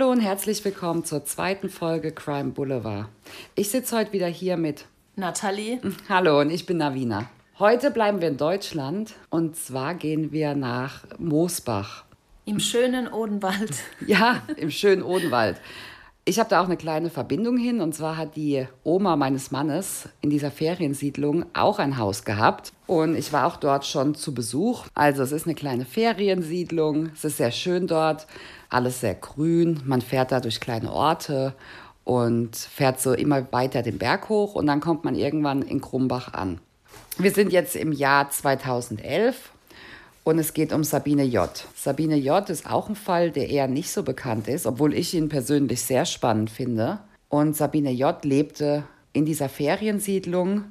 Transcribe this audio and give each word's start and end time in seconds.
Hallo 0.00 0.12
und 0.12 0.20
herzlich 0.20 0.64
willkommen 0.64 1.04
zur 1.04 1.26
zweiten 1.26 1.68
Folge 1.68 2.10
Crime 2.10 2.52
Boulevard. 2.52 3.08
Ich 3.54 3.68
sitze 3.68 3.98
heute 3.98 4.14
wieder 4.14 4.28
hier 4.28 4.56
mit 4.56 4.86
Nathalie. 5.14 5.78
Hallo 6.08 6.40
und 6.40 6.50
ich 6.50 6.64
bin 6.64 6.78
Navina. 6.78 7.28
Heute 7.58 7.90
bleiben 7.90 8.22
wir 8.22 8.28
in 8.28 8.38
Deutschland 8.38 9.12
und 9.28 9.56
zwar 9.56 9.94
gehen 9.94 10.32
wir 10.32 10.54
nach 10.54 11.04
Moosbach. 11.18 12.04
Im 12.46 12.60
schönen 12.60 13.08
Odenwald. 13.12 13.72
Ja, 14.06 14.40
im 14.56 14.70
schönen 14.70 15.02
Odenwald. 15.02 15.60
Ich 16.26 16.38
habe 16.38 16.50
da 16.50 16.60
auch 16.60 16.66
eine 16.66 16.76
kleine 16.76 17.10
Verbindung 17.10 17.56
hin 17.56 17.80
und 17.80 17.94
zwar 17.94 18.16
hat 18.16 18.36
die 18.36 18.66
Oma 18.84 19.16
meines 19.16 19.50
Mannes 19.50 20.08
in 20.20 20.30
dieser 20.30 20.50
Feriensiedlung 20.50 21.46
auch 21.54 21.78
ein 21.78 21.96
Haus 21.96 22.24
gehabt 22.24 22.72
und 22.86 23.16
ich 23.16 23.32
war 23.32 23.46
auch 23.46 23.56
dort 23.56 23.86
schon 23.86 24.14
zu 24.14 24.34
Besuch. 24.34 24.86
Also 24.94 25.22
es 25.22 25.32
ist 25.32 25.46
eine 25.46 25.54
kleine 25.54 25.86
Feriensiedlung, 25.86 27.10
es 27.14 27.24
ist 27.24 27.38
sehr 27.38 27.50
schön 27.50 27.86
dort 27.86 28.26
alles 28.70 29.00
sehr 29.00 29.14
grün. 29.14 29.82
Man 29.84 30.00
fährt 30.00 30.32
da 30.32 30.40
durch 30.40 30.60
kleine 30.60 30.90
Orte 30.92 31.54
und 32.04 32.56
fährt 32.56 33.00
so 33.00 33.12
immer 33.12 33.52
weiter 33.52 33.82
den 33.82 33.98
Berg 33.98 34.28
hoch 34.28 34.54
und 34.54 34.66
dann 34.66 34.80
kommt 34.80 35.04
man 35.04 35.14
irgendwann 35.14 35.62
in 35.62 35.80
Krumbach 35.80 36.32
an. 36.32 36.60
Wir 37.18 37.32
sind 37.32 37.52
jetzt 37.52 37.76
im 37.76 37.92
Jahr 37.92 38.30
2011 38.30 39.50
und 40.24 40.38
es 40.38 40.52
geht 40.52 40.72
um 40.72 40.84
Sabine 40.84 41.24
J. 41.24 41.50
Sabine 41.74 42.16
J 42.16 42.48
ist 42.50 42.70
auch 42.70 42.88
ein 42.88 42.96
Fall, 42.96 43.30
der 43.30 43.48
eher 43.48 43.68
nicht 43.68 43.90
so 43.90 44.02
bekannt 44.02 44.48
ist, 44.48 44.66
obwohl 44.66 44.94
ich 44.94 45.14
ihn 45.14 45.28
persönlich 45.28 45.82
sehr 45.82 46.04
spannend 46.04 46.50
finde. 46.50 46.98
Und 47.28 47.56
Sabine 47.56 47.90
J 47.90 48.24
lebte 48.24 48.84
in 49.12 49.24
dieser 49.24 49.48
Feriensiedlung 49.48 50.64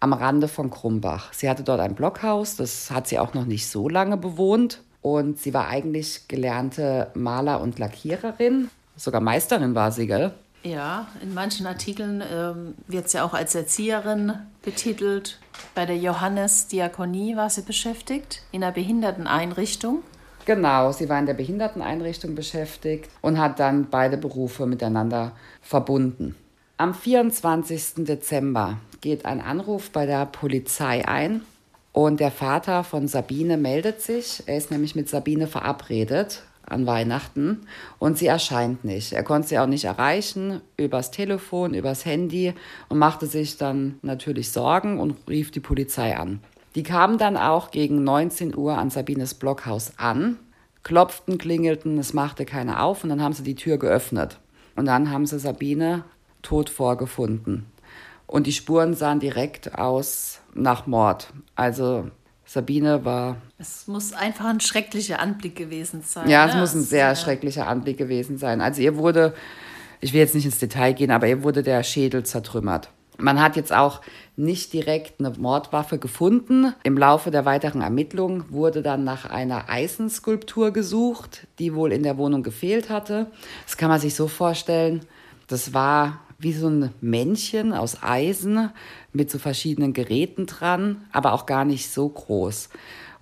am 0.00 0.12
Rande 0.12 0.48
von 0.48 0.70
Krumbach. 0.70 1.32
Sie 1.32 1.48
hatte 1.48 1.62
dort 1.62 1.80
ein 1.80 1.94
Blockhaus, 1.94 2.56
das 2.56 2.90
hat 2.90 3.06
sie 3.06 3.18
auch 3.18 3.34
noch 3.34 3.44
nicht 3.44 3.68
so 3.68 3.88
lange 3.88 4.16
bewohnt. 4.16 4.82
Und 5.00 5.38
sie 5.38 5.52
war 5.52 5.68
eigentlich 5.68 6.28
gelernte 6.28 7.10
Maler- 7.14 7.60
und 7.60 7.78
Lackiererin. 7.78 8.70
Sogar 8.96 9.20
Meisterin 9.20 9.74
war 9.74 9.90
sie, 9.90 10.06
gell? 10.06 10.32
Ja, 10.62 11.08
in 11.20 11.34
manchen 11.34 11.66
Artikeln 11.66 12.22
ähm, 12.32 12.74
wird 12.86 13.08
sie 13.08 13.20
auch 13.20 13.34
als 13.34 13.54
Erzieherin 13.54 14.34
betitelt. 14.62 15.40
Bei 15.74 15.86
der 15.86 15.96
Johannes 15.96 16.68
Diakonie 16.68 17.36
war 17.36 17.50
sie 17.50 17.62
beschäftigt, 17.62 18.42
in 18.52 18.62
einer 18.62 18.72
Behinderteneinrichtung. 18.72 20.02
Genau, 20.44 20.92
sie 20.92 21.08
war 21.08 21.18
in 21.18 21.26
der 21.26 21.34
Behinderteneinrichtung 21.34 22.34
beschäftigt 22.34 23.10
und 23.20 23.38
hat 23.38 23.58
dann 23.58 23.88
beide 23.90 24.16
Berufe 24.16 24.66
miteinander 24.66 25.32
verbunden. 25.60 26.36
Am 26.76 26.94
24. 26.94 28.04
Dezember 28.04 28.78
geht 29.00 29.24
ein 29.24 29.40
Anruf 29.40 29.90
bei 29.90 30.06
der 30.06 30.26
Polizei 30.26 31.06
ein 31.06 31.42
und 31.92 32.20
der 32.20 32.30
Vater 32.30 32.84
von 32.84 33.08
Sabine 33.08 33.56
meldet 33.56 34.00
sich. 34.00 34.42
Er 34.46 34.56
ist 34.56 34.70
nämlich 34.70 34.94
mit 34.94 35.08
Sabine 35.08 35.46
verabredet 35.46 36.42
an 36.66 36.86
Weihnachten 36.86 37.60
und 37.98 38.18
sie 38.18 38.26
erscheint 38.26 38.84
nicht. 38.84 39.12
Er 39.12 39.22
konnte 39.22 39.48
sie 39.48 39.58
auch 39.58 39.66
nicht 39.66 39.84
erreichen 39.84 40.60
übers 40.76 41.10
Telefon, 41.10 41.74
übers 41.74 42.04
Handy 42.04 42.54
und 42.88 42.98
machte 42.98 43.26
sich 43.26 43.56
dann 43.56 43.98
natürlich 44.02 44.52
Sorgen 44.52 44.98
und 44.98 45.16
rief 45.28 45.50
die 45.50 45.60
Polizei 45.60 46.16
an. 46.16 46.40
Die 46.74 46.82
kamen 46.82 47.18
dann 47.18 47.36
auch 47.36 47.70
gegen 47.70 48.02
19 48.04 48.56
Uhr 48.56 48.78
an 48.78 48.90
Sabines 48.90 49.34
Blockhaus 49.34 49.92
an, 49.98 50.38
klopften, 50.82 51.38
klingelten, 51.38 51.98
es 51.98 52.14
machte 52.14 52.44
keiner 52.44 52.82
auf 52.82 53.04
und 53.04 53.10
dann 53.10 53.22
haben 53.22 53.34
sie 53.34 53.42
die 53.42 53.54
Tür 53.54 53.76
geöffnet. 53.78 54.38
Und 54.74 54.86
dann 54.86 55.10
haben 55.10 55.26
sie 55.26 55.38
Sabine 55.38 56.04
tot 56.40 56.70
vorgefunden. 56.70 57.66
Und 58.26 58.46
die 58.46 58.52
Spuren 58.52 58.94
sahen 58.94 59.20
direkt 59.20 59.78
aus 59.78 60.40
nach 60.54 60.86
Mord. 60.86 61.32
Also 61.54 62.10
Sabine 62.52 63.02
war. 63.06 63.38
Es 63.56 63.86
muss 63.86 64.12
einfach 64.12 64.44
ein 64.44 64.60
schrecklicher 64.60 65.20
Anblick 65.20 65.56
gewesen 65.56 66.02
sein. 66.04 66.28
Ja, 66.28 66.46
es 66.46 66.54
ne? 66.54 66.60
muss 66.60 66.74
ein 66.74 66.82
sehr 66.82 67.06
ja. 67.06 67.16
schrecklicher 67.16 67.66
Anblick 67.66 67.96
gewesen 67.96 68.36
sein. 68.36 68.60
Also 68.60 68.82
ihr 68.82 68.98
wurde, 68.98 69.32
ich 70.02 70.12
will 70.12 70.20
jetzt 70.20 70.34
nicht 70.34 70.44
ins 70.44 70.58
Detail 70.58 70.92
gehen, 70.92 71.10
aber 71.10 71.26
ihr 71.26 71.42
wurde 71.42 71.62
der 71.62 71.82
Schädel 71.82 72.24
zertrümmert. 72.24 72.90
Man 73.16 73.40
hat 73.40 73.56
jetzt 73.56 73.72
auch 73.72 74.02
nicht 74.36 74.74
direkt 74.74 75.18
eine 75.18 75.30
Mordwaffe 75.30 75.96
gefunden. 75.96 76.74
Im 76.82 76.98
Laufe 76.98 77.30
der 77.30 77.46
weiteren 77.46 77.80
Ermittlungen 77.80 78.44
wurde 78.50 78.82
dann 78.82 79.02
nach 79.02 79.24
einer 79.24 79.70
Eisenskulptur 79.70 80.72
gesucht, 80.72 81.46
die 81.58 81.74
wohl 81.74 81.90
in 81.90 82.02
der 82.02 82.18
Wohnung 82.18 82.42
gefehlt 82.42 82.90
hatte. 82.90 83.28
Das 83.64 83.78
kann 83.78 83.88
man 83.88 84.00
sich 84.00 84.14
so 84.14 84.28
vorstellen. 84.28 85.00
Das 85.46 85.72
war 85.72 86.20
wie 86.42 86.52
so 86.52 86.68
ein 86.68 86.92
Männchen 87.00 87.72
aus 87.72 88.02
Eisen 88.02 88.70
mit 89.12 89.30
so 89.30 89.38
verschiedenen 89.38 89.92
Geräten 89.92 90.46
dran, 90.46 91.04
aber 91.12 91.32
auch 91.32 91.46
gar 91.46 91.64
nicht 91.64 91.90
so 91.90 92.08
groß. 92.08 92.68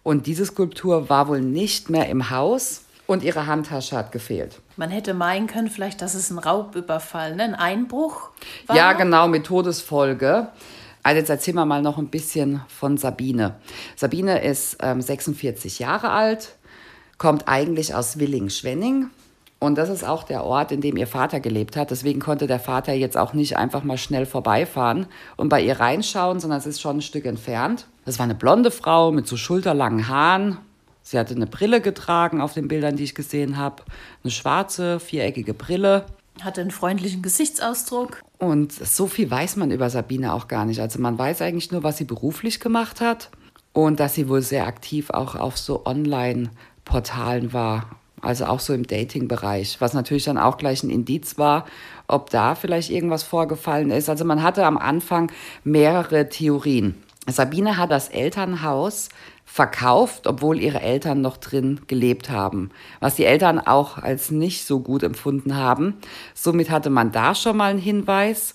Und 0.02 0.26
diese 0.26 0.46
Skulptur 0.46 1.10
war 1.10 1.28
wohl 1.28 1.42
nicht 1.42 1.90
mehr 1.90 2.08
im 2.08 2.30
Haus 2.30 2.82
und 3.06 3.22
ihre 3.22 3.46
Handtasche 3.46 3.96
hat 3.96 4.12
gefehlt. 4.12 4.60
Man 4.76 4.88
hätte 4.88 5.12
meinen 5.12 5.46
können, 5.46 5.68
vielleicht, 5.68 6.00
dass 6.00 6.14
es 6.14 6.30
ein 6.30 6.38
Raubüberfall, 6.38 7.36
ne? 7.36 7.42
ein 7.42 7.54
Einbruch 7.54 8.30
war. 8.66 8.76
Ja, 8.76 8.94
genau, 8.94 9.28
mit 9.28 9.44
Todesfolge. 9.44 10.48
Also 11.02 11.18
jetzt 11.18 11.28
erzählen 11.28 11.56
wir 11.56 11.66
mal 11.66 11.82
noch 11.82 11.98
ein 11.98 12.08
bisschen 12.08 12.62
von 12.68 12.96
Sabine. 12.96 13.56
Sabine 13.96 14.42
ist 14.42 14.78
ähm, 14.80 15.02
46 15.02 15.78
Jahre 15.78 16.10
alt, 16.10 16.54
kommt 17.18 17.48
eigentlich 17.48 17.94
aus 17.94 18.18
Willing-Schwenning, 18.18 19.10
und 19.60 19.76
das 19.76 19.90
ist 19.90 20.04
auch 20.04 20.22
der 20.22 20.44
Ort, 20.44 20.72
in 20.72 20.80
dem 20.80 20.96
ihr 20.96 21.06
Vater 21.06 21.38
gelebt 21.38 21.76
hat. 21.76 21.90
Deswegen 21.90 22.18
konnte 22.18 22.46
der 22.46 22.58
Vater 22.58 22.94
jetzt 22.94 23.18
auch 23.18 23.34
nicht 23.34 23.58
einfach 23.58 23.84
mal 23.84 23.98
schnell 23.98 24.24
vorbeifahren 24.24 25.06
und 25.36 25.50
bei 25.50 25.62
ihr 25.62 25.78
reinschauen, 25.78 26.40
sondern 26.40 26.58
es 26.58 26.66
ist 26.66 26.80
schon 26.80 26.96
ein 26.96 27.02
Stück 27.02 27.26
entfernt. 27.26 27.86
Das 28.06 28.18
war 28.18 28.24
eine 28.24 28.34
blonde 28.34 28.70
Frau 28.70 29.12
mit 29.12 29.26
so 29.26 29.36
schulterlangen 29.36 30.08
Haaren. 30.08 30.56
Sie 31.02 31.18
hatte 31.18 31.34
eine 31.34 31.46
Brille 31.46 31.82
getragen 31.82 32.40
auf 32.40 32.54
den 32.54 32.68
Bildern, 32.68 32.96
die 32.96 33.04
ich 33.04 33.14
gesehen 33.14 33.58
habe. 33.58 33.82
Eine 34.24 34.30
schwarze, 34.30 34.98
viereckige 34.98 35.52
Brille. 35.52 36.06
Hatte 36.40 36.62
einen 36.62 36.70
freundlichen 36.70 37.20
Gesichtsausdruck. 37.20 38.22
Und 38.38 38.72
so 38.72 39.08
viel 39.08 39.30
weiß 39.30 39.56
man 39.56 39.70
über 39.70 39.90
Sabine 39.90 40.32
auch 40.32 40.48
gar 40.48 40.64
nicht. 40.64 40.80
Also 40.80 40.98
man 41.00 41.18
weiß 41.18 41.42
eigentlich 41.42 41.70
nur, 41.70 41.82
was 41.82 41.98
sie 41.98 42.04
beruflich 42.04 42.60
gemacht 42.60 43.02
hat 43.02 43.30
und 43.74 44.00
dass 44.00 44.14
sie 44.14 44.30
wohl 44.30 44.40
sehr 44.40 44.66
aktiv 44.66 45.10
auch 45.10 45.34
auf 45.34 45.58
so 45.58 45.84
Online-Portalen 45.84 47.52
war 47.52 47.90
also 48.22 48.46
auch 48.46 48.60
so 48.60 48.72
im 48.72 48.86
Dating-Bereich, 48.86 49.80
was 49.80 49.94
natürlich 49.94 50.24
dann 50.24 50.38
auch 50.38 50.56
gleich 50.56 50.82
ein 50.82 50.90
Indiz 50.90 51.38
war, 51.38 51.66
ob 52.06 52.30
da 52.30 52.54
vielleicht 52.54 52.90
irgendwas 52.90 53.22
vorgefallen 53.22 53.90
ist. 53.90 54.08
Also 54.08 54.24
man 54.24 54.42
hatte 54.42 54.66
am 54.66 54.78
Anfang 54.78 55.30
mehrere 55.64 56.28
Theorien. 56.28 56.94
Sabine 57.26 57.76
hat 57.76 57.90
das 57.90 58.08
Elternhaus 58.08 59.08
verkauft, 59.44 60.26
obwohl 60.26 60.60
ihre 60.60 60.80
Eltern 60.80 61.20
noch 61.20 61.36
drin 61.36 61.80
gelebt 61.86 62.30
haben, 62.30 62.70
was 63.00 63.16
die 63.16 63.24
Eltern 63.24 63.58
auch 63.58 63.98
als 63.98 64.30
nicht 64.30 64.64
so 64.64 64.80
gut 64.80 65.02
empfunden 65.02 65.56
haben. 65.56 65.94
Somit 66.34 66.70
hatte 66.70 66.88
man 66.88 67.10
da 67.12 67.34
schon 67.34 67.56
mal 67.56 67.70
einen 67.70 67.80
Hinweis. 67.80 68.54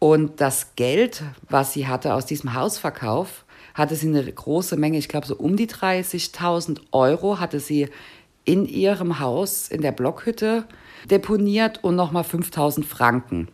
Und 0.00 0.40
das 0.40 0.74
Geld, 0.76 1.22
was 1.48 1.72
sie 1.72 1.86
hatte 1.86 2.14
aus 2.14 2.26
diesem 2.26 2.54
Hausverkauf, 2.54 3.44
hatte 3.74 3.96
sie 3.96 4.08
eine 4.08 4.24
große 4.24 4.76
Menge, 4.76 4.98
ich 4.98 5.08
glaube 5.08 5.26
so 5.26 5.36
um 5.36 5.56
die 5.56 5.68
30.000 5.68 6.80
Euro 6.92 7.40
hatte 7.40 7.60
sie 7.60 7.88
in 8.44 8.66
ihrem 8.66 9.20
Haus 9.20 9.68
in 9.68 9.80
der 9.80 9.92
Blockhütte 9.92 10.64
deponiert 11.10 11.82
und 11.82 11.96
nochmal 11.96 12.24
5000 12.24 12.86
Franken. 12.86 13.48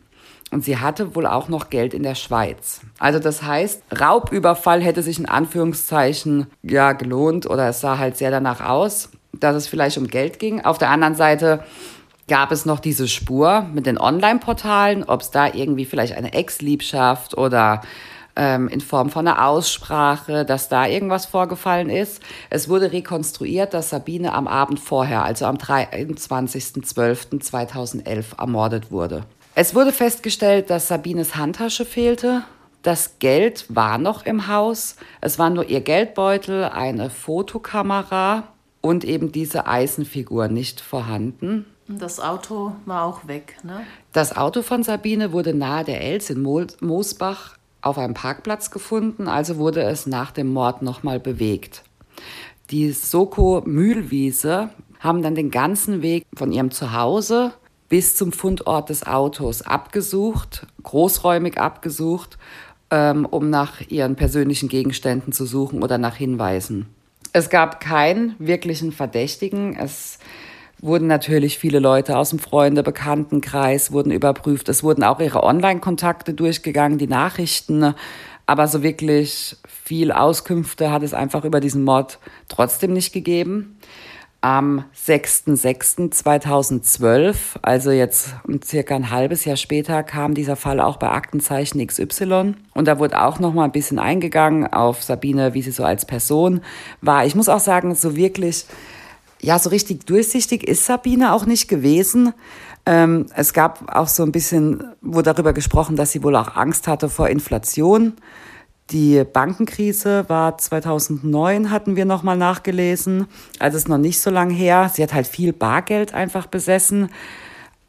Und 0.50 0.64
sie 0.64 0.78
hatte 0.78 1.14
wohl 1.14 1.26
auch 1.26 1.48
noch 1.48 1.70
Geld 1.70 1.94
in 1.94 2.02
der 2.02 2.16
Schweiz. 2.16 2.80
Also 2.98 3.20
das 3.20 3.42
heißt, 3.42 3.82
Raubüberfall 3.98 4.82
hätte 4.82 5.02
sich 5.02 5.18
in 5.18 5.26
Anführungszeichen 5.26 6.46
ja 6.62 6.92
gelohnt 6.92 7.48
oder 7.48 7.68
es 7.68 7.80
sah 7.80 7.98
halt 7.98 8.16
sehr 8.16 8.32
danach 8.32 8.60
aus, 8.60 9.10
dass 9.32 9.54
es 9.54 9.68
vielleicht 9.68 9.96
um 9.96 10.08
Geld 10.08 10.40
ging. 10.40 10.60
Auf 10.64 10.78
der 10.78 10.90
anderen 10.90 11.14
Seite 11.14 11.62
gab 12.26 12.50
es 12.50 12.66
noch 12.66 12.80
diese 12.80 13.06
Spur 13.06 13.66
mit 13.72 13.86
den 13.86 13.98
Online-Portalen, 13.98 15.04
ob 15.04 15.20
es 15.20 15.30
da 15.30 15.52
irgendwie 15.52 15.84
vielleicht 15.84 16.16
eine 16.16 16.32
Ex-Liebschaft 16.32 17.36
oder 17.36 17.82
ähm, 18.40 18.66
in 18.68 18.80
Form 18.80 19.10
von 19.10 19.28
einer 19.28 19.46
Aussprache, 19.46 20.46
dass 20.46 20.70
da 20.70 20.86
irgendwas 20.86 21.26
vorgefallen 21.26 21.90
ist. 21.90 22.22
Es 22.48 22.70
wurde 22.70 22.90
rekonstruiert, 22.90 23.74
dass 23.74 23.90
Sabine 23.90 24.32
am 24.32 24.48
Abend 24.48 24.80
vorher, 24.80 25.24
also 25.24 25.44
am 25.44 25.56
23.12.2011, 25.56 28.38
ermordet 28.38 28.90
wurde. 28.90 29.26
Es 29.54 29.74
wurde 29.74 29.92
festgestellt, 29.92 30.70
dass 30.70 30.88
Sabines 30.88 31.36
Handtasche 31.36 31.84
fehlte. 31.84 32.44
Das 32.82 33.18
Geld 33.18 33.66
war 33.68 33.98
noch 33.98 34.24
im 34.24 34.48
Haus. 34.48 34.96
Es 35.20 35.38
war 35.38 35.50
nur 35.50 35.68
ihr 35.68 35.82
Geldbeutel, 35.82 36.64
eine 36.64 37.10
Fotokamera 37.10 38.44
und 38.80 39.04
eben 39.04 39.32
diese 39.32 39.66
Eisenfigur 39.66 40.48
nicht 40.48 40.80
vorhanden. 40.80 41.66
Das 41.88 42.20
Auto 42.20 42.72
war 42.86 43.04
auch 43.04 43.26
weg, 43.26 43.58
ne? 43.64 43.82
Das 44.12 44.34
Auto 44.34 44.62
von 44.62 44.82
Sabine 44.82 45.32
wurde 45.32 45.52
nahe 45.52 45.84
der 45.84 46.00
Els 46.00 46.30
in 46.30 46.40
Moosbach 46.40 47.59
auf 47.82 47.98
einem 47.98 48.14
Parkplatz 48.14 48.70
gefunden, 48.70 49.28
also 49.28 49.56
wurde 49.56 49.82
es 49.82 50.06
nach 50.06 50.30
dem 50.30 50.52
Mord 50.52 50.82
nochmal 50.82 51.20
bewegt. 51.20 51.82
Die 52.70 52.92
Soko 52.92 53.62
Mühlwiese 53.64 54.70
haben 55.00 55.22
dann 55.22 55.34
den 55.34 55.50
ganzen 55.50 56.02
Weg 56.02 56.26
von 56.34 56.52
ihrem 56.52 56.70
Zuhause 56.70 57.52
bis 57.88 58.14
zum 58.14 58.32
Fundort 58.32 58.88
des 58.88 59.06
Autos 59.06 59.62
abgesucht, 59.62 60.66
großräumig 60.82 61.58
abgesucht, 61.58 62.38
ähm, 62.90 63.26
um 63.26 63.50
nach 63.50 63.80
ihren 63.88 64.14
persönlichen 64.14 64.68
Gegenständen 64.68 65.32
zu 65.32 65.44
suchen 65.46 65.82
oder 65.82 65.98
nach 65.98 66.16
Hinweisen. 66.16 66.86
Es 67.32 67.50
gab 67.50 67.80
keinen 67.80 68.34
wirklichen 68.38 68.92
Verdächtigen. 68.92 69.76
Es 69.76 70.18
wurden 70.82 71.06
natürlich 71.06 71.58
viele 71.58 71.78
Leute 71.78 72.16
aus 72.16 72.30
dem 72.30 72.38
Freunde, 72.38 72.82
Bekanntenkreis 72.82 73.92
wurden 73.92 74.12
überprüft. 74.12 74.68
Es 74.68 74.82
wurden 74.82 75.04
auch 75.04 75.20
ihre 75.20 75.42
Online-Kontakte 75.42 76.34
durchgegangen, 76.34 76.98
die 76.98 77.06
Nachrichten. 77.06 77.94
Aber 78.46 78.66
so 78.66 78.82
wirklich 78.82 79.56
viel 79.68 80.10
Auskünfte 80.10 80.90
hat 80.90 81.02
es 81.02 81.14
einfach 81.14 81.44
über 81.44 81.60
diesen 81.60 81.84
Mord 81.84 82.18
trotzdem 82.48 82.94
nicht 82.94 83.12
gegeben. 83.12 83.78
Am 84.42 84.86
6.6.2012, 84.96 87.34
also 87.60 87.90
jetzt 87.90 88.30
circa 88.64 88.96
ein 88.96 89.10
halbes 89.10 89.44
Jahr 89.44 89.58
später, 89.58 90.02
kam 90.02 90.32
dieser 90.32 90.56
Fall 90.56 90.80
auch 90.80 90.96
bei 90.96 91.10
Aktenzeichen 91.10 91.86
XY. 91.86 92.54
Und 92.72 92.88
da 92.88 92.98
wurde 92.98 93.22
auch 93.22 93.38
noch 93.38 93.52
mal 93.52 93.64
ein 93.64 93.72
bisschen 93.72 93.98
eingegangen 93.98 94.66
auf 94.66 95.02
Sabine, 95.02 95.52
wie 95.52 95.60
sie 95.60 95.72
so 95.72 95.84
als 95.84 96.06
Person 96.06 96.62
war. 97.02 97.26
Ich 97.26 97.34
muss 97.34 97.50
auch 97.50 97.60
sagen, 97.60 97.94
so 97.94 98.16
wirklich, 98.16 98.64
ja, 99.40 99.58
so 99.58 99.70
richtig 99.70 100.06
durchsichtig 100.06 100.66
ist 100.66 100.84
Sabine 100.84 101.32
auch 101.32 101.46
nicht 101.46 101.68
gewesen. 101.68 102.32
Ähm, 102.86 103.26
es 103.34 103.52
gab 103.52 103.94
auch 103.94 104.08
so 104.08 104.22
ein 104.22 104.32
bisschen, 104.32 104.84
wurde 105.00 105.32
darüber 105.32 105.52
gesprochen, 105.52 105.96
dass 105.96 106.12
sie 106.12 106.22
wohl 106.22 106.36
auch 106.36 106.56
Angst 106.56 106.88
hatte 106.88 107.08
vor 107.08 107.28
Inflation. 107.28 108.14
Die 108.90 109.22
Bankenkrise 109.24 110.28
war 110.28 110.58
2009, 110.58 111.70
hatten 111.70 111.94
wir 111.94 112.04
nochmal 112.04 112.36
nachgelesen. 112.36 113.26
Also 113.58 113.76
ist 113.76 113.88
noch 113.88 113.98
nicht 113.98 114.20
so 114.20 114.30
lange 114.30 114.52
her. 114.52 114.90
Sie 114.92 115.02
hat 115.02 115.14
halt 115.14 115.26
viel 115.26 115.52
Bargeld 115.52 116.12
einfach 116.12 116.46
besessen. 116.46 117.08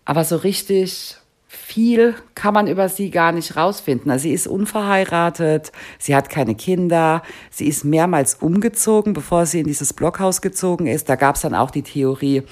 Aber 0.05 0.23
so 0.25 0.35
richtig 0.35 1.17
viel 1.53 2.15
kann 2.33 2.53
man 2.53 2.67
über 2.67 2.87
sie 2.87 3.11
gar 3.11 3.33
nicht 3.33 3.57
rausfinden. 3.57 4.09
Also 4.09 4.23
sie 4.23 4.33
ist 4.33 4.47
unverheiratet, 4.47 5.73
sie 5.99 6.15
hat 6.15 6.29
keine 6.29 6.55
Kinder, 6.55 7.23
sie 7.49 7.67
ist 7.67 7.83
mehrmals 7.83 8.35
umgezogen, 8.35 9.11
bevor 9.11 9.45
sie 9.45 9.59
in 9.59 9.67
dieses 9.67 9.91
Blockhaus 9.91 10.41
gezogen 10.41 10.87
ist. 10.87 11.09
Da 11.09 11.17
gab 11.17 11.35
es 11.35 11.41
dann 11.41 11.53
auch 11.53 11.69
die 11.69 11.81
Theorie, 11.81 12.43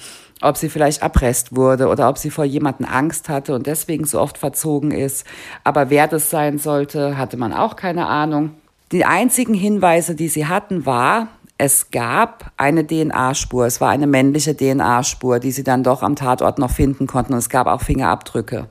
ob 0.42 0.58
sie 0.58 0.68
vielleicht 0.68 1.00
erpresst 1.00 1.56
wurde 1.56 1.88
oder 1.88 2.10
ob 2.10 2.18
sie 2.18 2.30
vor 2.30 2.44
jemanden 2.44 2.84
Angst 2.84 3.30
hatte 3.30 3.54
und 3.54 3.66
deswegen 3.66 4.04
so 4.04 4.20
oft 4.20 4.36
verzogen 4.36 4.90
ist. 4.90 5.26
Aber 5.64 5.88
wer 5.88 6.06
das 6.06 6.28
sein 6.28 6.58
sollte, 6.58 7.16
hatte 7.16 7.38
man 7.38 7.54
auch 7.54 7.76
keine 7.76 8.06
Ahnung. 8.06 8.50
Die 8.92 9.06
einzigen 9.06 9.54
Hinweise, 9.54 10.14
die 10.14 10.28
sie 10.28 10.46
hatten, 10.46 10.84
war, 10.84 11.28
es 11.56 11.90
gab 11.90 12.52
eine 12.58 12.86
DNA-Spur. 12.86 13.64
Es 13.64 13.80
war 13.80 13.88
eine 13.88 14.06
männliche 14.06 14.54
DNA-Spur, 14.54 15.38
die 15.40 15.52
sie 15.52 15.64
dann 15.64 15.82
doch 15.82 16.02
am 16.02 16.16
Tatort 16.16 16.58
noch 16.58 16.70
finden 16.70 17.06
konnten. 17.06 17.32
Und 17.32 17.38
es 17.38 17.48
gab 17.48 17.66
auch 17.66 17.80
Fingerabdrücke. 17.80 18.68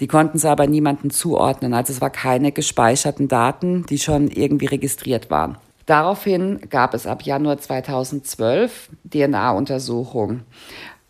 Die 0.00 0.06
konnten 0.06 0.38
sie 0.38 0.48
aber 0.48 0.66
niemanden 0.66 1.10
zuordnen. 1.10 1.74
Also 1.74 1.92
es 1.92 2.00
war 2.00 2.10
keine 2.10 2.52
gespeicherten 2.52 3.28
Daten, 3.28 3.84
die 3.86 3.98
schon 3.98 4.28
irgendwie 4.28 4.66
registriert 4.66 5.30
waren. 5.30 5.56
Daraufhin 5.86 6.60
gab 6.68 6.92
es 6.92 7.06
ab 7.06 7.22
Januar 7.22 7.58
2012 7.58 8.90
DNA-Untersuchungen. 9.10 10.42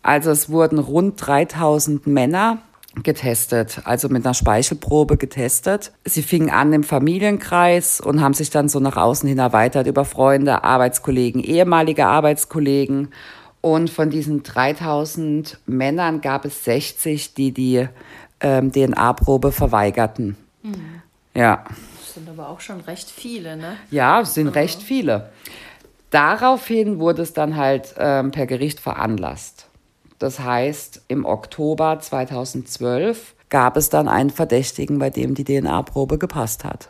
Also 0.01 0.31
es 0.31 0.49
wurden 0.49 0.79
rund 0.79 1.15
3000 1.17 2.07
Männer 2.07 2.59
getestet, 3.03 3.81
also 3.83 4.09
mit 4.09 4.25
einer 4.25 4.33
Speichelprobe 4.33 5.17
getestet. 5.17 5.91
Sie 6.05 6.23
fingen 6.23 6.49
an 6.49 6.73
im 6.73 6.83
Familienkreis 6.83 8.01
und 8.01 8.21
haben 8.21 8.33
sich 8.33 8.49
dann 8.49 8.69
so 8.69 8.79
nach 8.79 8.97
außen 8.97 9.27
hin 9.27 9.37
erweitert 9.37 9.87
über 9.87 10.05
Freunde, 10.05 10.63
Arbeitskollegen, 10.63 11.43
ehemalige 11.43 12.07
Arbeitskollegen. 12.07 13.09
Und 13.61 13.89
von 13.89 14.09
diesen 14.09 14.43
3000 14.43 15.59
Männern 15.65 16.21
gab 16.21 16.45
es 16.45 16.63
60, 16.63 17.33
die 17.33 17.51
die 17.51 17.87
ähm, 18.41 18.71
DNA-Probe 18.71 19.51
verweigerten. 19.51 20.37
Mhm. 20.63 21.01
Ja. 21.33 21.63
Das 21.99 22.13
sind 22.13 22.29
aber 22.29 22.49
auch 22.49 22.59
schon 22.59 22.81
recht 22.81 23.09
viele, 23.09 23.57
ne? 23.57 23.77
Ja, 23.91 24.21
es 24.21 24.33
sind 24.33 24.47
mhm. 24.47 24.53
recht 24.53 24.81
viele. 24.81 25.29
Daraufhin 26.09 26.99
wurde 26.99 27.21
es 27.21 27.33
dann 27.33 27.55
halt 27.55 27.93
ähm, 27.97 28.31
per 28.31 28.47
Gericht 28.47 28.79
veranlasst. 28.79 29.67
Das 30.17 30.39
heißt, 30.39 31.03
im 31.07 31.25
Oktober 31.25 31.99
2012 31.99 33.35
gab 33.49 33.77
es 33.77 33.89
dann 33.89 34.07
einen 34.07 34.29
Verdächtigen, 34.29 34.99
bei 34.99 35.09
dem 35.09 35.35
die 35.35 35.43
DNA-Probe 35.43 36.17
gepasst 36.17 36.65
hat. 36.65 36.89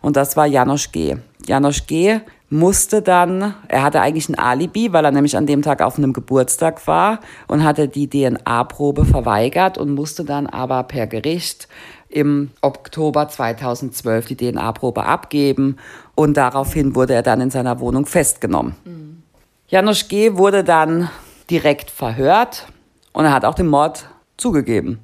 Und 0.00 0.16
das 0.16 0.36
war 0.36 0.46
Janosch 0.46 0.92
G. 0.92 1.16
Janosch 1.46 1.86
G. 1.86 2.20
musste 2.50 3.02
dann, 3.02 3.54
er 3.68 3.82
hatte 3.82 4.00
eigentlich 4.00 4.28
ein 4.28 4.38
Alibi, 4.38 4.92
weil 4.92 5.04
er 5.04 5.10
nämlich 5.10 5.36
an 5.36 5.46
dem 5.46 5.62
Tag 5.62 5.82
auf 5.82 5.98
einem 5.98 6.12
Geburtstag 6.12 6.86
war 6.86 7.20
und 7.46 7.62
hatte 7.62 7.88
die 7.88 8.08
DNA-Probe 8.08 9.04
verweigert 9.04 9.76
und 9.76 9.94
musste 9.94 10.24
dann 10.24 10.46
aber 10.46 10.82
per 10.84 11.06
Gericht 11.06 11.68
im 12.08 12.50
Oktober 12.62 13.28
2012 13.28 14.26
die 14.26 14.36
DNA-Probe 14.36 15.04
abgeben 15.04 15.76
und 16.14 16.36
daraufhin 16.38 16.94
wurde 16.94 17.14
er 17.14 17.22
dann 17.22 17.42
in 17.42 17.50
seiner 17.50 17.80
Wohnung 17.80 18.06
festgenommen. 18.06 18.74
Mhm. 18.84 19.22
Janusz 19.68 20.08
G. 20.08 20.36
wurde 20.36 20.64
dann 20.64 21.10
direkt 21.50 21.90
verhört 21.90 22.66
und 23.12 23.26
er 23.26 23.32
hat 23.32 23.44
auch 23.44 23.54
den 23.54 23.66
Mord 23.66 24.08
zugegeben. 24.38 25.00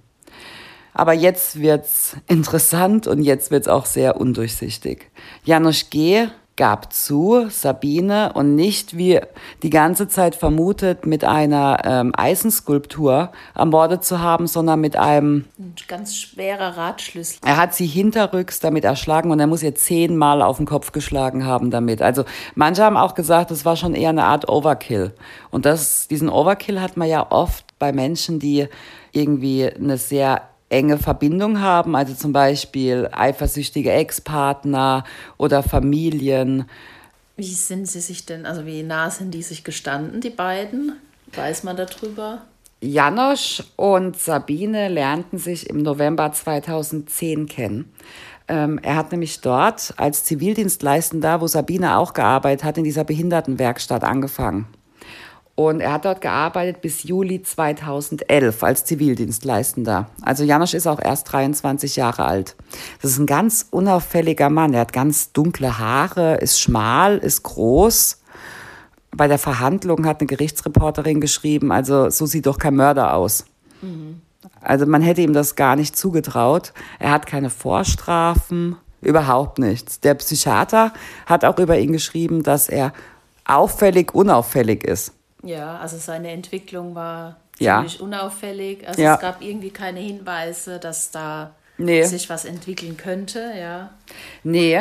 Aber 0.94 1.12
jetzt 1.12 1.60
wird's 1.60 2.16
interessant 2.28 3.06
und 3.06 3.22
jetzt 3.22 3.50
wird's 3.50 3.68
auch 3.68 3.84
sehr 3.84 4.18
undurchsichtig. 4.18 5.10
Janusz 5.44 5.90
G 5.90 6.28
gab 6.56 6.92
zu, 6.92 7.46
Sabine, 7.50 8.32
und 8.34 8.54
nicht 8.54 8.96
wie 8.96 9.20
die 9.62 9.70
ganze 9.70 10.06
Zeit 10.08 10.36
vermutet, 10.36 11.04
mit 11.04 11.24
einer 11.24 11.82
ähm, 11.84 12.12
Eisenskulptur 12.16 13.32
ermordet 13.54 14.04
zu 14.04 14.20
haben, 14.20 14.46
sondern 14.46 14.80
mit 14.80 14.96
einem... 14.96 15.46
Ein 15.58 15.74
ganz 15.88 16.16
schwerer 16.16 16.76
Radschlüssel. 16.76 17.40
Er 17.44 17.56
hat 17.56 17.74
sie 17.74 17.86
hinterrücks 17.86 18.60
damit 18.60 18.84
erschlagen 18.84 19.32
und 19.32 19.40
er 19.40 19.48
muss 19.48 19.64
ihr 19.64 19.74
zehnmal 19.74 20.42
auf 20.42 20.58
den 20.58 20.66
Kopf 20.66 20.92
geschlagen 20.92 21.44
haben 21.44 21.72
damit. 21.72 22.02
Also 22.02 22.24
manche 22.54 22.84
haben 22.84 22.96
auch 22.96 23.14
gesagt, 23.14 23.50
es 23.50 23.64
war 23.64 23.76
schon 23.76 23.94
eher 23.94 24.10
eine 24.10 24.24
Art 24.24 24.48
Overkill. 24.48 25.12
Und 25.50 25.66
das, 25.66 26.06
diesen 26.06 26.28
Overkill 26.28 26.80
hat 26.80 26.96
man 26.96 27.08
ja 27.08 27.30
oft 27.30 27.64
bei 27.80 27.92
Menschen, 27.92 28.38
die 28.38 28.68
irgendwie 29.12 29.68
eine 29.68 29.98
sehr 29.98 30.42
enge 30.68 30.98
Verbindung 30.98 31.60
haben, 31.60 31.94
also 31.94 32.14
zum 32.14 32.32
Beispiel 32.32 33.08
eifersüchtige 33.12 33.92
Ex-Partner 33.92 35.04
oder 35.36 35.62
Familien. 35.62 36.68
Wie 37.36 37.44
sind 37.44 37.86
sie 37.86 38.00
sich 38.00 38.26
denn, 38.26 38.46
also 38.46 38.64
wie 38.66 38.82
nah 38.82 39.10
sind 39.10 39.32
die 39.32 39.42
sich 39.42 39.64
gestanden, 39.64 40.20
die 40.20 40.30
beiden? 40.30 40.92
Weiß 41.34 41.64
man 41.64 41.76
darüber? 41.76 42.42
Janosch 42.80 43.62
und 43.76 44.18
Sabine 44.18 44.88
lernten 44.88 45.38
sich 45.38 45.68
im 45.70 45.82
November 45.82 46.32
2010 46.32 47.46
kennen. 47.46 47.92
Ähm, 48.46 48.78
er 48.82 48.96
hat 48.96 49.10
nämlich 49.10 49.40
dort 49.40 49.94
als 49.96 50.24
Zivildienstleistender, 50.24 51.40
wo 51.40 51.46
Sabine 51.46 51.96
auch 51.96 52.12
gearbeitet 52.12 52.64
hat, 52.64 52.76
in 52.76 52.84
dieser 52.84 53.04
Behindertenwerkstatt 53.04 54.04
angefangen. 54.04 54.66
Und 55.56 55.80
er 55.80 55.92
hat 55.92 56.04
dort 56.04 56.20
gearbeitet 56.20 56.80
bis 56.80 57.04
Juli 57.04 57.42
2011 57.42 58.64
als 58.64 58.84
Zivildienstleistender. 58.84 60.08
Also 60.20 60.42
Janosch 60.42 60.74
ist 60.74 60.88
auch 60.88 61.00
erst 61.00 61.32
23 61.32 61.94
Jahre 61.94 62.24
alt. 62.24 62.56
Das 63.00 63.12
ist 63.12 63.18
ein 63.18 63.26
ganz 63.26 63.66
unauffälliger 63.70 64.50
Mann. 64.50 64.74
Er 64.74 64.80
hat 64.80 64.92
ganz 64.92 65.32
dunkle 65.32 65.78
Haare, 65.78 66.36
ist 66.36 66.60
schmal, 66.60 67.18
ist 67.18 67.44
groß. 67.44 68.20
Bei 69.16 69.28
der 69.28 69.38
Verhandlung 69.38 70.06
hat 70.06 70.20
eine 70.20 70.26
Gerichtsreporterin 70.26 71.20
geschrieben, 71.20 71.70
also 71.70 72.10
so 72.10 72.26
sieht 72.26 72.46
doch 72.46 72.58
kein 72.58 72.74
Mörder 72.74 73.14
aus. 73.14 73.44
Mhm. 73.80 74.22
Also 74.60 74.86
man 74.86 75.02
hätte 75.02 75.22
ihm 75.22 75.32
das 75.32 75.54
gar 75.54 75.76
nicht 75.76 75.96
zugetraut. 75.96 76.72
Er 76.98 77.12
hat 77.12 77.26
keine 77.26 77.48
Vorstrafen, 77.48 78.76
überhaupt 79.02 79.60
nichts. 79.60 80.00
Der 80.00 80.14
Psychiater 80.14 80.92
hat 81.26 81.44
auch 81.44 81.58
über 81.58 81.78
ihn 81.78 81.92
geschrieben, 81.92 82.42
dass 82.42 82.68
er 82.68 82.92
auffällig 83.44 84.14
unauffällig 84.14 84.82
ist. 84.82 85.12
Ja, 85.44 85.78
also 85.78 85.98
seine 85.98 86.30
Entwicklung 86.30 86.94
war 86.94 87.36
ziemlich 87.56 87.98
ja. 87.98 88.04
unauffällig. 88.04 88.86
Also 88.86 89.00
ja. 89.00 89.14
es 89.14 89.20
gab 89.20 89.42
irgendwie 89.42 89.70
keine 89.70 90.00
Hinweise, 90.00 90.78
dass 90.78 91.10
da 91.10 91.54
nee. 91.78 92.04
sich 92.04 92.28
was 92.30 92.44
entwickeln 92.44 92.96
könnte, 92.96 93.52
ja. 93.58 93.90
Nee. 94.42 94.80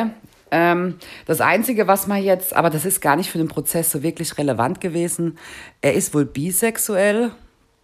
Ähm, 0.50 0.98
das 1.26 1.40
Einzige, 1.40 1.86
was 1.86 2.06
man 2.06 2.22
jetzt, 2.22 2.54
aber 2.54 2.70
das 2.70 2.84
ist 2.84 3.00
gar 3.00 3.16
nicht 3.16 3.30
für 3.30 3.38
den 3.38 3.48
Prozess 3.48 3.90
so 3.90 4.02
wirklich 4.02 4.38
relevant 4.38 4.80
gewesen, 4.80 5.38
er 5.80 5.94
ist 5.94 6.14
wohl 6.14 6.24
bisexuell. 6.24 7.32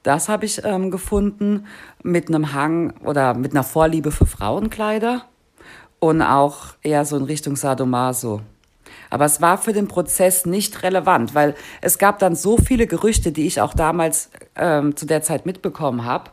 Das 0.03 0.29
habe 0.29 0.47
ich 0.47 0.65
ähm, 0.65 0.91
gefunden 0.91 1.67
mit 2.03 2.29
einem 2.29 2.53
Hang 2.55 2.95
oder 3.05 3.35
mit 3.35 3.53
einer 3.53 3.65
Vorliebe 3.65 4.13
für 4.13 4.25
Frauenkleider 4.25 5.25
und 5.99 6.23
auch 6.23 6.75
eher 6.83 7.05
so 7.05 7.17
in 7.17 7.25
Richtung 7.25 7.57
Sadomaso. 7.57 8.41
Aber 9.11 9.25
es 9.25 9.41
war 9.41 9.59
für 9.59 9.73
den 9.73 9.89
Prozess 9.89 10.47
nicht 10.47 10.83
relevant, 10.83 11.35
weil 11.35 11.55
es 11.81 11.99
gab 11.99 12.21
dann 12.21 12.35
so 12.37 12.57
viele 12.57 12.87
Gerüchte, 12.87 13.33
die 13.33 13.47
ich 13.47 13.61
auch 13.61 13.75
damals 13.75 14.31
ähm, 14.57 14.97
zu 14.97 15.05
der 15.05 15.23
Zeit 15.23 15.47
mitbekommen 15.47 16.05
habe, 16.05 16.31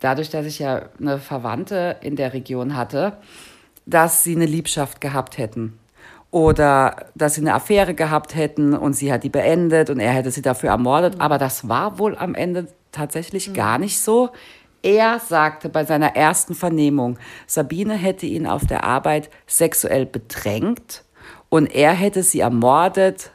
dadurch, 0.00 0.30
dass 0.30 0.44
ich 0.44 0.58
ja 0.58 0.82
eine 1.00 1.18
Verwandte 1.18 1.96
in 2.02 2.16
der 2.16 2.32
Region 2.32 2.76
hatte, 2.76 3.16
dass 3.86 4.24
sie 4.24 4.34
eine 4.34 4.46
Liebschaft 4.46 5.00
gehabt 5.00 5.38
hätten 5.38 5.78
oder 6.30 7.06
dass 7.14 7.36
sie 7.36 7.40
eine 7.40 7.54
Affäre 7.54 7.94
gehabt 7.94 8.34
hätten 8.34 8.74
und 8.74 8.94
sie 8.94 9.12
hat 9.12 9.22
die 9.22 9.28
beendet 9.28 9.88
und 9.90 10.00
er 10.00 10.12
hätte 10.12 10.30
sie 10.30 10.42
dafür 10.42 10.70
ermordet. 10.70 11.14
Mhm. 11.14 11.20
Aber 11.20 11.38
das 11.38 11.68
war 11.68 11.98
wohl 11.98 12.16
am 12.18 12.34
Ende 12.34 12.66
tatsächlich 12.92 13.48
mhm. 13.48 13.54
gar 13.54 13.78
nicht 13.78 14.00
so. 14.00 14.30
Er 14.82 15.18
sagte 15.18 15.68
bei 15.68 15.84
seiner 15.84 16.14
ersten 16.14 16.54
Vernehmung, 16.54 17.18
Sabine 17.46 17.94
hätte 17.94 18.26
ihn 18.26 18.46
auf 18.46 18.66
der 18.66 18.84
Arbeit 18.84 19.30
sexuell 19.46 20.06
bedrängt 20.06 21.02
und 21.48 21.66
er 21.66 21.92
hätte 21.92 22.22
sie 22.22 22.40
ermordet, 22.40 23.30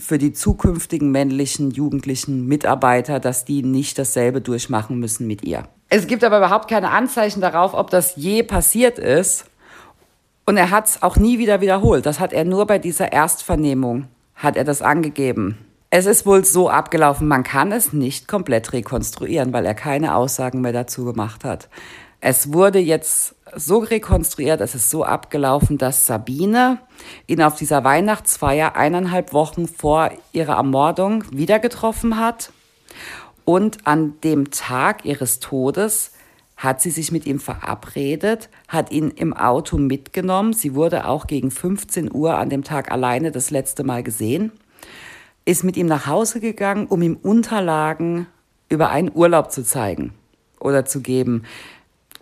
für 0.00 0.18
die 0.18 0.32
zukünftigen 0.32 1.10
männlichen 1.10 1.70
jugendlichen 1.70 2.46
Mitarbeiter, 2.46 3.20
dass 3.20 3.44
die 3.44 3.62
nicht 3.62 3.98
dasselbe 3.98 4.40
durchmachen 4.40 4.98
müssen 4.98 5.26
mit 5.26 5.44
ihr. 5.44 5.64
Es 5.88 6.06
gibt 6.06 6.24
aber 6.24 6.38
überhaupt 6.38 6.70
keine 6.70 6.90
Anzeichen 6.90 7.40
darauf, 7.40 7.74
ob 7.74 7.90
das 7.90 8.16
je 8.16 8.42
passiert 8.42 8.98
ist. 8.98 9.44
Und 10.46 10.56
er 10.56 10.70
hat 10.70 10.88
es 10.88 11.02
auch 11.02 11.16
nie 11.16 11.38
wieder 11.38 11.60
wiederholt. 11.60 12.06
Das 12.06 12.18
hat 12.18 12.32
er 12.32 12.44
nur 12.44 12.66
bei 12.66 12.78
dieser 12.78 13.12
Erstvernehmung, 13.12 14.08
hat 14.34 14.56
er 14.56 14.64
das 14.64 14.82
angegeben. 14.82 15.58
Es 15.90 16.06
ist 16.06 16.24
wohl 16.24 16.44
so 16.44 16.70
abgelaufen, 16.70 17.26
man 17.26 17.42
kann 17.42 17.72
es 17.72 17.92
nicht 17.92 18.28
komplett 18.28 18.72
rekonstruieren, 18.72 19.52
weil 19.52 19.66
er 19.66 19.74
keine 19.74 20.14
Aussagen 20.14 20.60
mehr 20.60 20.72
dazu 20.72 21.04
gemacht 21.04 21.44
hat. 21.44 21.68
Es 22.20 22.52
wurde 22.52 22.78
jetzt 22.78 23.34
so 23.56 23.78
rekonstruiert, 23.78 24.60
es 24.60 24.74
ist 24.74 24.90
so 24.90 25.04
abgelaufen, 25.04 25.78
dass 25.78 26.06
Sabine 26.06 26.78
ihn 27.26 27.42
auf 27.42 27.56
dieser 27.56 27.84
Weihnachtsfeier 27.84 28.76
eineinhalb 28.76 29.32
Wochen 29.32 29.68
vor 29.68 30.10
ihrer 30.32 30.56
Ermordung 30.56 31.24
wieder 31.30 31.58
getroffen 31.58 32.18
hat. 32.18 32.52
Und 33.44 33.86
an 33.86 34.14
dem 34.22 34.50
Tag 34.50 35.04
ihres 35.04 35.40
Todes 35.40 36.12
hat 36.56 36.82
sie 36.82 36.90
sich 36.90 37.10
mit 37.10 37.26
ihm 37.26 37.40
verabredet, 37.40 38.50
hat 38.68 38.92
ihn 38.92 39.10
im 39.10 39.32
Auto 39.32 39.78
mitgenommen. 39.78 40.52
Sie 40.52 40.74
wurde 40.74 41.06
auch 41.06 41.26
gegen 41.26 41.50
15 41.50 42.12
Uhr 42.12 42.36
an 42.36 42.50
dem 42.50 42.64
Tag 42.64 42.92
alleine 42.92 43.32
das 43.32 43.50
letzte 43.50 43.82
Mal 43.82 44.02
gesehen, 44.02 44.52
ist 45.46 45.64
mit 45.64 45.76
ihm 45.76 45.86
nach 45.86 46.06
Hause 46.06 46.38
gegangen, 46.38 46.86
um 46.86 47.00
ihm 47.00 47.16
Unterlagen 47.16 48.26
über 48.68 48.90
einen 48.90 49.10
Urlaub 49.12 49.50
zu 49.50 49.64
zeigen 49.64 50.12
oder 50.60 50.84
zu 50.84 51.00
geben. 51.00 51.44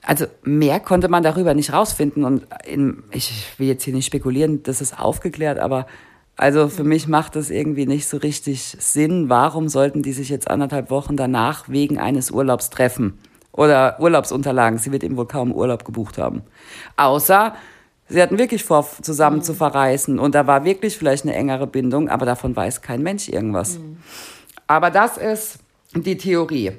Also 0.09 0.25
mehr 0.43 0.81
konnte 0.81 1.09
man 1.09 1.23
darüber 1.23 1.53
nicht 1.53 1.71
rausfinden 1.71 2.25
und 2.25 2.47
in, 2.65 3.03
ich 3.11 3.45
will 3.59 3.69
jetzt 3.69 3.85
hier 3.85 3.93
nicht 3.93 4.07
spekulieren, 4.07 4.63
das 4.63 4.81
ist 4.81 4.99
aufgeklärt, 4.99 5.59
aber 5.59 5.87
also 6.35 6.69
für 6.69 6.83
mich 6.83 7.09
macht 7.09 7.37
das 7.37 7.51
irgendwie 7.51 7.85
nicht 7.85 8.09
so 8.09 8.17
richtig 8.17 8.75
Sinn. 8.79 9.29
Warum 9.29 9.69
sollten 9.69 10.03
die 10.03 10.15
sich 10.15 10.31
jetzt 10.31 10.51
anderthalb 10.51 10.89
Wochen 10.89 11.19
danach 11.19 11.69
wegen 11.69 11.99
eines 11.99 12.31
Urlaubs 12.31 12.71
treffen? 12.71 13.19
Oder 13.53 14.01
Urlaubsunterlagen. 14.01 14.79
Sie 14.79 14.93
wird 14.93 15.05
eben 15.05 15.19
wohl 15.19 15.27
kaum 15.27 15.53
Urlaub 15.53 15.85
gebucht 15.85 16.17
haben. 16.17 16.41
Außer 16.97 17.55
sie 18.09 18.23
hatten 18.23 18.39
wirklich 18.39 18.65
vor, 18.65 18.89
zusammen 19.03 19.39
mhm. 19.39 19.43
zu 19.43 19.53
verreisen. 19.53 20.19
Und 20.19 20.35
da 20.35 20.47
war 20.47 20.65
wirklich 20.65 20.97
vielleicht 20.97 21.25
eine 21.25 21.35
engere 21.35 21.67
Bindung, 21.67 22.09
aber 22.09 22.25
davon 22.25 22.57
weiß 22.57 22.81
kein 22.81 23.03
Mensch 23.03 23.29
irgendwas. 23.29 23.79
Mhm. 23.79 23.99
Aber 24.67 24.91
das 24.91 25.19
ist 25.19 25.59
die 25.95 26.17
Theorie. 26.17 26.73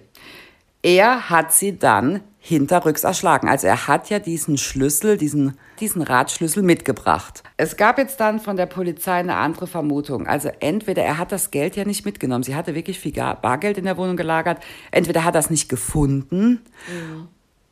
Er 0.82 1.30
hat 1.30 1.54
sie 1.54 1.78
dann 1.78 2.22
hinterrücks 2.42 3.04
erschlagen. 3.04 3.50
Also 3.50 3.68
er 3.68 3.88
hat 3.88 4.10
ja 4.10 4.18
diesen 4.18 4.58
Schlüssel, 4.58 5.18
diesen, 5.18 5.58
diesen 5.80 6.02
Radschlüssel 6.02 6.64
mitgebracht. 6.64 7.44
Es 7.58 7.76
gab 7.76 7.98
jetzt 7.98 8.20
dann 8.22 8.40
von 8.40 8.56
der 8.56 8.66
Polizei 8.66 9.14
eine 9.14 9.36
andere 9.36 9.68
Vermutung. 9.68 10.26
Also 10.26 10.50
entweder 10.62 11.04
er 11.04 11.18
hat 11.18 11.34
das 11.34 11.52
Geld 11.52 11.76
ja 11.76 11.84
nicht 11.84 12.06
mitgenommen. 12.06 12.44
Sie 12.44 12.56
hatte 12.56 12.76
wirklich 12.76 13.00
viel 13.00 13.12
Bargeld 13.12 13.78
in 13.78 13.84
der 13.84 13.98
Wohnung 13.98 14.16
gelagert. 14.16 14.64
Entweder 14.92 15.26
hat 15.26 15.36
er 15.36 15.40
es 15.40 15.50
nicht 15.50 15.68
gefunden 15.68 16.62
mhm. 16.88 17.28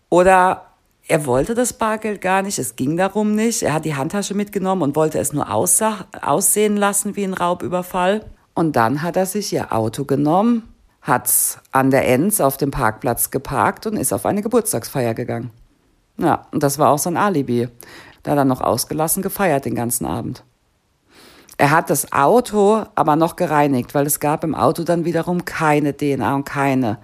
oder 0.10 0.64
er 1.08 1.26
wollte 1.26 1.56
das 1.56 1.72
Bargeld 1.72 2.20
gar 2.20 2.42
nicht. 2.42 2.60
Es 2.60 2.76
ging 2.76 2.98
darum 2.98 3.34
nicht. 3.34 3.64
Er 3.64 3.74
hat 3.74 3.86
die 3.86 3.96
Handtasche 3.96 4.34
mitgenommen 4.34 4.82
und 4.82 4.98
wollte 4.98 5.20
es 5.20 5.32
nur 5.32 5.50
aussehen 5.50 6.76
lassen 6.76 7.16
wie 7.16 7.24
ein 7.24 7.34
Raubüberfall. 7.34 8.26
Und 8.54 8.76
dann 8.76 9.02
hat 9.02 9.16
er 9.16 9.26
sich 9.26 9.54
ihr 9.54 9.72
Auto 9.72 10.04
genommen 10.04 10.64
hat 11.08 11.60
an 11.72 11.90
der 11.90 12.08
Enz 12.08 12.42
auf 12.42 12.58
dem 12.58 12.70
Parkplatz 12.70 13.32
geparkt 13.32 13.88
und 13.88 13.96
ist 13.96 14.12
auf 14.12 14.26
eine 14.26 14.42
Geburtstagsfeier 14.42 15.14
gegangen. 15.14 15.52
Ja, 16.18 16.48
und 16.52 16.64
das 16.64 16.78
war 16.78 16.90
auch 16.90 17.00
sein 17.00 17.16
Alibi. 17.16 17.70
Da 18.24 18.36
er 18.36 18.46
noch 18.46 18.60
ausgelassen 18.60 19.24
gefeiert 19.24 19.64
den 19.64 19.76
ganzen 19.76 20.06
Abend. 20.06 20.44
Er 21.58 21.72
hat 21.72 21.90
das 21.90 22.12
Auto 22.12 22.84
aber 22.94 23.16
noch 23.16 23.38
gereinigt, 23.38 23.96
weil 23.96 24.06
es 24.06 24.20
gab 24.20 24.44
im 24.44 24.54
Auto 24.54 24.84
dann 24.84 25.06
wiederum 25.06 25.46
keine 25.46 25.96
DNA 25.96 26.36
und 26.36 26.44
keine 26.44 27.00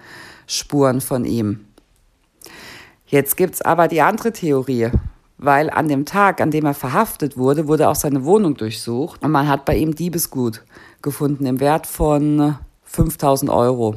Spuren 0.48 1.00
von 1.00 1.24
ihm. 1.24 1.66
Jetzt 3.08 3.38
gibt's 3.38 3.62
aber 3.62 3.88
die 3.88 4.02
andere 4.02 4.34
Theorie, 4.34 4.92
weil 5.38 5.70
an 5.70 5.88
dem 5.88 6.06
Tag, 6.06 6.42
an 6.42 6.52
dem 6.52 6.66
er 6.66 6.74
verhaftet 6.74 7.38
wurde, 7.38 7.68
wurde 7.68 7.88
auch 7.88 7.96
seine 7.96 8.26
Wohnung 8.26 8.56
durchsucht 8.56 9.24
und 9.24 9.32
man 9.32 9.48
hat 9.48 9.66
bei 9.66 9.78
ihm 9.78 9.96
Diebesgut 9.96 10.64
gefunden 11.02 11.46
im 11.46 11.60
Wert 11.60 11.88
von 11.88 12.58
5000 12.94 13.52
Euro. 13.52 13.96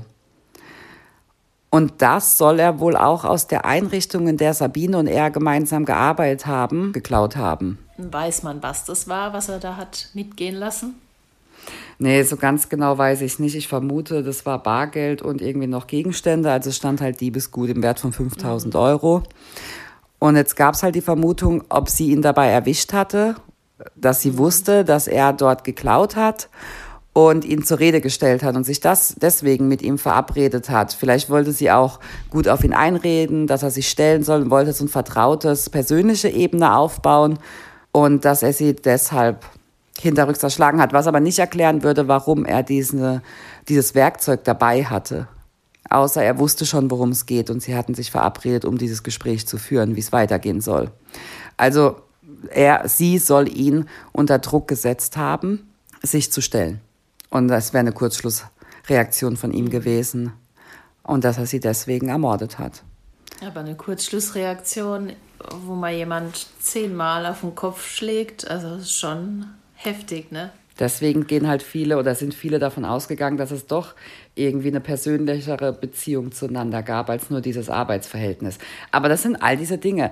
Und 1.70 1.94
das 1.98 2.38
soll 2.38 2.58
er 2.58 2.80
wohl 2.80 2.96
auch 2.96 3.24
aus 3.24 3.48
der 3.48 3.66
Einrichtung, 3.66 4.28
in 4.28 4.38
der 4.38 4.54
Sabine 4.54 4.98
und 4.98 5.06
er 5.06 5.30
gemeinsam 5.30 5.84
gearbeitet 5.84 6.46
haben, 6.46 6.92
geklaut 6.92 7.36
haben. 7.36 7.78
Weiß 7.98 8.42
man, 8.42 8.62
was 8.62 8.84
das 8.84 9.08
war, 9.08 9.32
was 9.32 9.48
er 9.48 9.58
da 9.58 9.76
hat 9.76 10.08
mitgehen 10.14 10.54
lassen? 10.54 10.94
Nee, 11.98 12.22
so 12.22 12.36
ganz 12.36 12.68
genau 12.68 12.96
weiß 12.96 13.22
ich 13.22 13.38
nicht. 13.38 13.56
Ich 13.56 13.68
vermute, 13.68 14.22
das 14.22 14.46
war 14.46 14.62
Bargeld 14.62 15.22
und 15.22 15.42
irgendwie 15.42 15.66
noch 15.66 15.86
Gegenstände. 15.86 16.50
Also 16.50 16.70
stand 16.70 17.00
halt 17.00 17.20
Diebesgut 17.20 17.68
im 17.70 17.82
Wert 17.82 18.00
von 18.00 18.12
5000 18.12 18.74
mhm. 18.74 18.80
Euro. 18.80 19.22
Und 20.18 20.36
jetzt 20.36 20.56
gab 20.56 20.74
es 20.74 20.82
halt 20.82 20.94
die 20.94 21.00
Vermutung, 21.00 21.64
ob 21.68 21.88
sie 21.88 22.10
ihn 22.10 22.22
dabei 22.22 22.48
erwischt 22.48 22.92
hatte, 22.92 23.36
dass 23.94 24.20
sie 24.20 24.32
mhm. 24.32 24.38
wusste, 24.38 24.84
dass 24.84 25.08
er 25.08 25.32
dort 25.32 25.64
geklaut 25.64 26.16
hat 26.16 26.48
und 27.16 27.46
ihn 27.46 27.64
zur 27.64 27.78
Rede 27.78 28.02
gestellt 28.02 28.42
hat 28.42 28.56
und 28.56 28.64
sich 28.64 28.80
das 28.80 29.14
deswegen 29.18 29.68
mit 29.68 29.80
ihm 29.80 29.96
verabredet 29.96 30.68
hat. 30.68 30.92
Vielleicht 30.92 31.30
wollte 31.30 31.50
sie 31.52 31.70
auch 31.70 31.98
gut 32.28 32.46
auf 32.46 32.62
ihn 32.62 32.74
einreden, 32.74 33.46
dass 33.46 33.62
er 33.62 33.70
sich 33.70 33.88
stellen 33.88 34.22
soll 34.22 34.42
und 34.42 34.50
wollte 34.50 34.74
so 34.74 34.84
ein 34.84 34.88
vertrautes, 34.88 35.70
persönliche 35.70 36.28
Ebene 36.28 36.76
aufbauen 36.76 37.38
und 37.90 38.26
dass 38.26 38.42
er 38.42 38.52
sie 38.52 38.76
deshalb 38.76 39.46
hinterrücks 39.98 40.42
erschlagen 40.42 40.78
hat, 40.78 40.92
was 40.92 41.06
aber 41.06 41.20
nicht 41.20 41.38
erklären 41.38 41.82
würde, 41.82 42.06
warum 42.06 42.44
er 42.44 42.62
diese, 42.62 43.22
dieses 43.66 43.94
Werkzeug 43.94 44.44
dabei 44.44 44.84
hatte. 44.84 45.26
Außer 45.88 46.22
er 46.22 46.38
wusste 46.38 46.66
schon, 46.66 46.90
worum 46.90 47.12
es 47.12 47.24
geht 47.24 47.48
und 47.48 47.62
sie 47.62 47.74
hatten 47.74 47.94
sich 47.94 48.10
verabredet, 48.10 48.66
um 48.66 48.76
dieses 48.76 49.02
Gespräch 49.02 49.46
zu 49.46 49.56
führen, 49.56 49.96
wie 49.96 50.00
es 50.00 50.12
weitergehen 50.12 50.60
soll. 50.60 50.90
Also 51.56 51.96
er, 52.50 52.86
sie 52.86 53.16
soll 53.16 53.48
ihn 53.48 53.88
unter 54.12 54.38
Druck 54.38 54.68
gesetzt 54.68 55.16
haben, 55.16 55.66
sich 56.02 56.30
zu 56.30 56.42
stellen. 56.42 56.82
Und 57.36 57.48
das 57.48 57.74
wäre 57.74 57.80
eine 57.80 57.92
Kurzschlussreaktion 57.92 59.36
von 59.36 59.52
ihm 59.52 59.68
gewesen. 59.68 60.32
Und 61.02 61.22
dass 61.22 61.36
er 61.36 61.44
sie 61.44 61.60
deswegen 61.60 62.08
ermordet 62.08 62.58
hat. 62.58 62.82
Aber 63.46 63.60
eine 63.60 63.74
Kurzschlussreaktion, 63.74 65.12
wo 65.66 65.74
man 65.74 65.94
jemand 65.94 66.46
zehnmal 66.60 67.26
auf 67.26 67.42
den 67.42 67.54
Kopf 67.54 67.86
schlägt, 67.86 68.50
also 68.50 68.76
ist 68.76 68.98
schon 68.98 69.48
heftig, 69.74 70.32
ne? 70.32 70.50
Deswegen 70.78 71.26
gehen 71.26 71.46
halt 71.46 71.62
viele 71.62 71.98
oder 71.98 72.14
sind 72.14 72.32
viele 72.32 72.58
davon 72.58 72.86
ausgegangen, 72.86 73.36
dass 73.36 73.50
es 73.50 73.66
doch 73.66 73.94
irgendwie 74.34 74.68
eine 74.68 74.80
persönlichere 74.80 75.74
Beziehung 75.74 76.32
zueinander 76.32 76.82
gab 76.82 77.10
als 77.10 77.28
nur 77.28 77.42
dieses 77.42 77.68
Arbeitsverhältnis. 77.68 78.56
Aber 78.92 79.10
das 79.10 79.22
sind 79.22 79.36
all 79.36 79.58
diese 79.58 79.76
Dinge. 79.76 80.10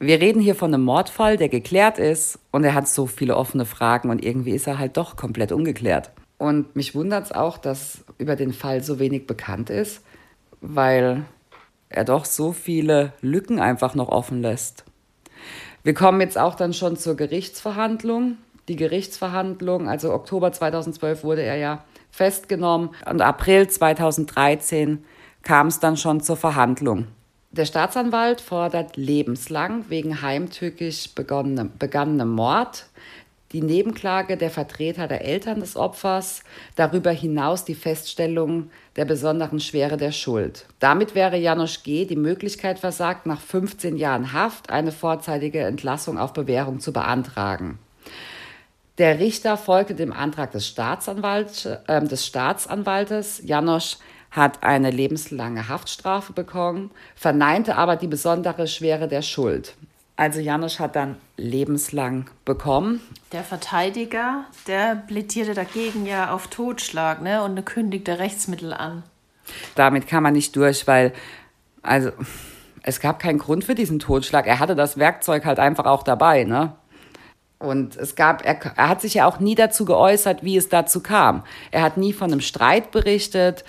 Wir 0.00 0.20
reden 0.20 0.40
hier 0.40 0.56
von 0.56 0.74
einem 0.74 0.82
Mordfall, 0.82 1.36
der 1.36 1.48
geklärt 1.48 2.00
ist 2.00 2.40
und 2.50 2.64
er 2.64 2.74
hat 2.74 2.88
so 2.88 3.06
viele 3.06 3.36
offene 3.36 3.64
Fragen 3.64 4.10
und 4.10 4.24
irgendwie 4.24 4.52
ist 4.52 4.66
er 4.66 4.80
halt 4.80 4.96
doch 4.96 5.14
komplett 5.14 5.52
ungeklärt. 5.52 6.10
Und 6.42 6.74
mich 6.74 6.96
wundert 6.96 7.26
es 7.26 7.30
auch, 7.30 7.56
dass 7.56 8.04
über 8.18 8.34
den 8.34 8.52
Fall 8.52 8.82
so 8.82 8.98
wenig 8.98 9.28
bekannt 9.28 9.70
ist, 9.70 10.02
weil 10.60 11.24
er 11.88 12.04
doch 12.04 12.24
so 12.24 12.50
viele 12.50 13.12
Lücken 13.20 13.60
einfach 13.60 13.94
noch 13.94 14.08
offen 14.08 14.42
lässt. 14.42 14.82
Wir 15.84 15.94
kommen 15.94 16.20
jetzt 16.20 16.36
auch 16.36 16.56
dann 16.56 16.72
schon 16.72 16.96
zur 16.96 17.16
Gerichtsverhandlung. 17.16 18.38
Die 18.66 18.74
Gerichtsverhandlung, 18.74 19.88
also 19.88 20.12
Oktober 20.12 20.50
2012 20.50 21.22
wurde 21.22 21.42
er 21.42 21.58
ja 21.58 21.84
festgenommen 22.10 22.90
und 23.08 23.22
April 23.22 23.68
2013 23.68 25.04
kam 25.42 25.68
es 25.68 25.78
dann 25.78 25.96
schon 25.96 26.20
zur 26.22 26.36
Verhandlung. 26.36 27.06
Der 27.52 27.66
Staatsanwalt 27.66 28.40
fordert 28.40 28.96
lebenslang 28.96 29.84
wegen 29.90 30.22
heimtückisch 30.22 31.14
begangenem, 31.14 31.70
begangenem 31.78 32.30
Mord 32.30 32.86
die 33.52 33.62
Nebenklage 33.62 34.36
der 34.36 34.50
Vertreter 34.50 35.08
der 35.08 35.24
Eltern 35.24 35.60
des 35.60 35.76
Opfers, 35.76 36.42
darüber 36.76 37.10
hinaus 37.10 37.64
die 37.64 37.74
Feststellung 37.74 38.70
der 38.96 39.04
besonderen 39.04 39.60
Schwere 39.60 39.96
der 39.96 40.12
Schuld. 40.12 40.66
Damit 40.78 41.14
wäre 41.14 41.36
Janusz 41.36 41.82
G. 41.82 42.04
die 42.04 42.16
Möglichkeit 42.16 42.78
versagt, 42.78 43.26
nach 43.26 43.40
15 43.40 43.96
Jahren 43.96 44.32
Haft 44.32 44.70
eine 44.70 44.92
vorzeitige 44.92 45.60
Entlassung 45.60 46.18
auf 46.18 46.32
Bewährung 46.32 46.80
zu 46.80 46.92
beantragen. 46.92 47.78
Der 48.98 49.18
Richter 49.18 49.56
folgte 49.56 49.94
dem 49.94 50.12
Antrag 50.12 50.52
des, 50.52 50.66
Staatsanwalt, 50.68 51.80
äh, 51.86 52.04
des 52.04 52.26
Staatsanwaltes. 52.26 53.42
Janosch 53.44 53.96
hat 54.30 54.62
eine 54.62 54.90
lebenslange 54.90 55.68
Haftstrafe 55.68 56.32
bekommen, 56.32 56.90
verneinte 57.14 57.76
aber 57.76 57.96
die 57.96 58.06
besondere 58.06 58.66
Schwere 58.66 59.08
der 59.08 59.22
Schuld. 59.22 59.74
Also 60.22 60.38
Janusz 60.38 60.78
hat 60.78 60.94
dann 60.94 61.16
lebenslang 61.36 62.30
bekommen. 62.44 63.00
Der 63.32 63.42
Verteidiger, 63.42 64.44
der 64.68 64.94
plädierte 64.94 65.52
dagegen 65.52 66.06
ja 66.06 66.32
auf 66.32 66.46
Totschlag 66.46 67.22
ne, 67.22 67.42
und 67.42 67.66
kündigte 67.66 68.20
Rechtsmittel 68.20 68.72
an. 68.72 69.02
Damit 69.74 70.06
kam 70.06 70.22
man 70.22 70.34
nicht 70.34 70.54
durch, 70.54 70.86
weil, 70.86 71.12
also, 71.82 72.12
es 72.84 73.00
gab 73.00 73.18
keinen 73.18 73.40
Grund 73.40 73.64
für 73.64 73.74
diesen 73.74 73.98
Totschlag. 73.98 74.46
Er 74.46 74.60
hatte 74.60 74.76
das 74.76 74.96
Werkzeug 74.96 75.44
halt 75.44 75.58
einfach 75.58 75.86
auch 75.86 76.04
dabei, 76.04 76.44
ne? 76.44 76.76
Und 77.58 77.96
es 77.96 78.14
gab, 78.14 78.46
er, 78.46 78.60
er 78.76 78.88
hat 78.88 79.00
sich 79.00 79.14
ja 79.14 79.26
auch 79.26 79.40
nie 79.40 79.56
dazu 79.56 79.84
geäußert, 79.84 80.44
wie 80.44 80.56
es 80.56 80.68
dazu 80.68 81.02
kam. 81.02 81.42
Er 81.72 81.82
hat 81.82 81.96
nie 81.96 82.12
von 82.12 82.30
einem 82.30 82.40
Streit 82.40 82.92
berichtet. 82.92 83.64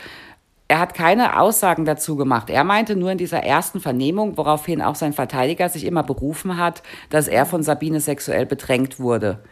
Er 0.73 0.79
hat 0.79 0.95
keine 0.95 1.39
Aussagen 1.39 1.85
dazu 1.85 2.15
gemacht. 2.15 2.49
Er 2.49 2.63
meinte 2.63 2.95
nur 2.95 3.11
in 3.11 3.19
dieser 3.19 3.43
ersten 3.43 3.79
Vernehmung, 3.79 4.37
woraufhin 4.37 4.81
auch 4.81 4.95
sein 4.95 5.13
Verteidiger 5.13 5.69
sich 5.69 5.85
immer 5.85 6.01
berufen 6.01 6.57
hat, 6.57 6.81
dass 7.11 7.27
er 7.27 7.45
von 7.45 7.61
Sabine 7.61 7.99
sexuell 7.99 8.47
bedrängt 8.47 8.99
wurde. 8.99 9.43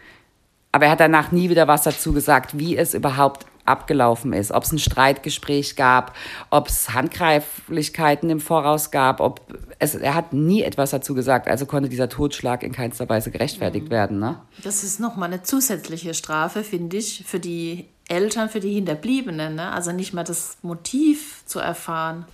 Aber 0.72 0.86
er 0.86 0.92
hat 0.94 1.00
danach 1.00 1.32
nie 1.32 1.52
wieder 1.52 1.68
was 1.68 1.84
dazu 1.84 2.12
gesagt, 2.12 2.58
wie 2.58 2.76
es 2.76 2.96
überhaupt 2.96 3.46
abgelaufen 3.66 4.34
ist, 4.34 4.52
ob 4.52 4.64
es 4.64 4.72
ein 4.72 4.80
Streitgespräch 4.80 5.76
gab, 5.76 6.16
ob 6.50 6.70
es 6.70 6.92
Handgreiflichkeiten 6.96 8.32
im 8.32 8.40
Voraus 8.40 8.90
gab, 8.90 9.20
ob 9.20 9.42
es, 9.78 9.94
er 9.94 10.16
hat 10.16 10.34
nie 10.34 10.64
etwas 10.64 10.90
dazu 10.90 11.14
gesagt, 11.14 11.48
also 11.48 11.68
konnte 11.68 11.88
dieser 11.88 12.10
Totschlag 12.10 12.64
in 12.64 12.72
keinster 12.72 13.08
Weise 13.10 13.30
gerechtfertigt 13.30 13.86
mhm. 13.86 13.92
werden. 13.92 14.20
Ne? 14.20 14.42
Das 14.64 14.84
ist 14.84 15.00
nochmal 15.00 15.32
eine 15.32 15.44
zusätzliche 15.44 16.16
Strafe, 16.16 16.64
finde 16.64 16.98
ich, 16.98 17.24
für 17.28 17.40
die 17.40 17.86
Eltern, 18.12 18.50
für 18.50 18.60
die 18.60 18.74
Hinterbliebenen, 18.74 19.56
ne? 19.56 19.72
also 19.72 19.92
nicht 19.92 20.14
mal 20.14 20.24
das 20.24 20.58
Motiv 20.62 21.44
zu 21.46 21.60
erfahren. 21.60 22.26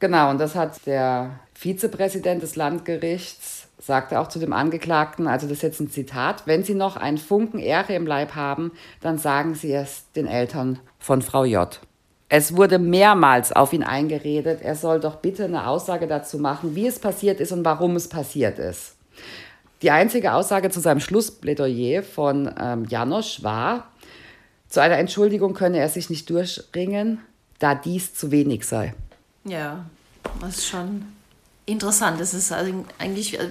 Genau, 0.00 0.30
und 0.30 0.38
das 0.38 0.54
hat 0.54 0.86
der 0.86 1.38
Vizepräsident 1.54 2.42
des 2.42 2.56
Landgerichts 2.56 3.68
sagte 3.80 4.18
auch 4.18 4.28
zu 4.28 4.38
dem 4.38 4.52
Angeklagten, 4.52 5.26
also 5.26 5.46
das 5.46 5.58
ist 5.58 5.62
jetzt 5.62 5.80
ein 5.80 5.90
Zitat, 5.90 6.46
wenn 6.46 6.64
Sie 6.64 6.74
noch 6.74 6.96
einen 6.96 7.18
Funken 7.18 7.58
Ehre 7.58 7.94
im 7.94 8.06
Leib 8.06 8.34
haben, 8.34 8.72
dann 9.00 9.18
sagen 9.18 9.54
Sie 9.54 9.72
es 9.72 10.04
den 10.16 10.26
Eltern 10.26 10.80
von 10.98 11.22
Frau 11.22 11.44
J. 11.44 11.80
Es 12.28 12.56
wurde 12.56 12.78
mehrmals 12.78 13.52
auf 13.52 13.72
ihn 13.72 13.82
eingeredet, 13.82 14.60
er 14.62 14.74
soll 14.74 15.00
doch 15.00 15.16
bitte 15.16 15.44
eine 15.44 15.66
Aussage 15.66 16.06
dazu 16.06 16.38
machen, 16.38 16.74
wie 16.74 16.86
es 16.86 16.98
passiert 16.98 17.40
ist 17.40 17.52
und 17.52 17.64
warum 17.64 17.96
es 17.96 18.08
passiert 18.08 18.58
ist. 18.58 18.96
Die 19.80 19.90
einzige 19.92 20.34
Aussage 20.34 20.70
zu 20.70 20.80
seinem 20.80 21.00
Schlussplädoyer 21.00 22.02
von 22.02 22.52
ähm, 22.60 22.84
Janosch 22.86 23.42
war, 23.44 23.86
zu 24.68 24.80
einer 24.80 24.98
Entschuldigung 24.98 25.54
könne 25.54 25.78
er 25.78 25.88
sich 25.88 26.10
nicht 26.10 26.28
durchringen, 26.30 27.20
da 27.58 27.74
dies 27.74 28.14
zu 28.14 28.30
wenig 28.30 28.64
sei. 28.66 28.94
Ja, 29.44 29.86
das 30.40 30.58
ist 30.58 30.66
schon 30.66 31.06
interessant. 31.66 32.20
Es 32.20 32.34
ist 32.34 32.52
also 32.52 32.84
eigentlich 32.98 33.38
äh, 33.38 33.48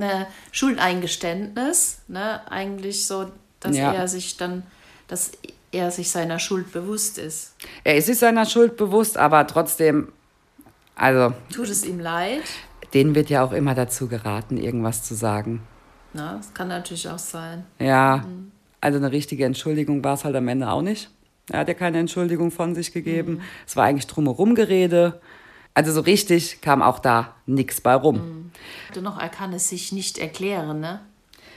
ein 0.00 0.26
Schuldeingeständnis, 0.52 1.98
ne? 2.08 2.40
Eigentlich 2.50 3.06
so, 3.06 3.30
dass 3.60 3.76
ja. 3.76 3.92
er 3.92 4.08
sich 4.08 4.36
dann, 4.36 4.62
dass 5.08 5.32
er 5.72 5.90
sich 5.90 6.10
seiner 6.10 6.38
Schuld 6.38 6.72
bewusst 6.72 7.18
ist. 7.18 7.54
Er 7.82 7.96
ist 7.96 8.06
sich 8.06 8.18
seiner 8.18 8.46
Schuld 8.46 8.76
bewusst, 8.76 9.16
aber 9.16 9.46
trotzdem, 9.46 10.12
also. 10.94 11.34
Tut 11.52 11.68
es 11.68 11.84
ihm 11.84 12.00
leid? 12.00 12.44
Denen 12.92 13.14
wird 13.14 13.28
ja 13.28 13.42
auch 13.44 13.52
immer 13.52 13.74
dazu 13.74 14.06
geraten, 14.06 14.56
irgendwas 14.56 15.02
zu 15.02 15.14
sagen. 15.14 15.62
Na, 16.12 16.36
das 16.36 16.54
kann 16.54 16.68
natürlich 16.68 17.08
auch 17.08 17.18
sein. 17.18 17.66
Ja, 17.80 18.24
mhm. 18.24 18.52
Also 18.84 18.98
eine 18.98 19.12
richtige 19.12 19.46
Entschuldigung 19.46 20.04
war 20.04 20.12
es 20.12 20.24
halt 20.24 20.36
am 20.36 20.46
Ende 20.46 20.70
auch 20.70 20.82
nicht. 20.82 21.08
Er 21.50 21.60
hat 21.60 21.68
ja 21.68 21.74
keine 21.74 21.98
Entschuldigung 21.98 22.50
von 22.50 22.74
sich 22.74 22.92
gegeben. 22.92 23.36
Mhm. 23.36 23.40
Es 23.66 23.76
war 23.76 23.84
eigentlich 23.86 24.06
drumherum 24.06 24.54
Gerede. 24.54 25.22
Also 25.72 25.90
so 25.90 26.02
richtig 26.02 26.60
kam 26.60 26.82
auch 26.82 26.98
da 26.98 27.34
nichts 27.46 27.80
bei 27.80 27.94
rum. 27.94 28.50
Mhm. 28.94 29.02
Noch, 29.02 29.18
er 29.18 29.30
kann 29.30 29.54
es 29.54 29.70
sich 29.70 29.90
nicht 29.90 30.18
erklären, 30.18 30.80
ne? 30.80 31.00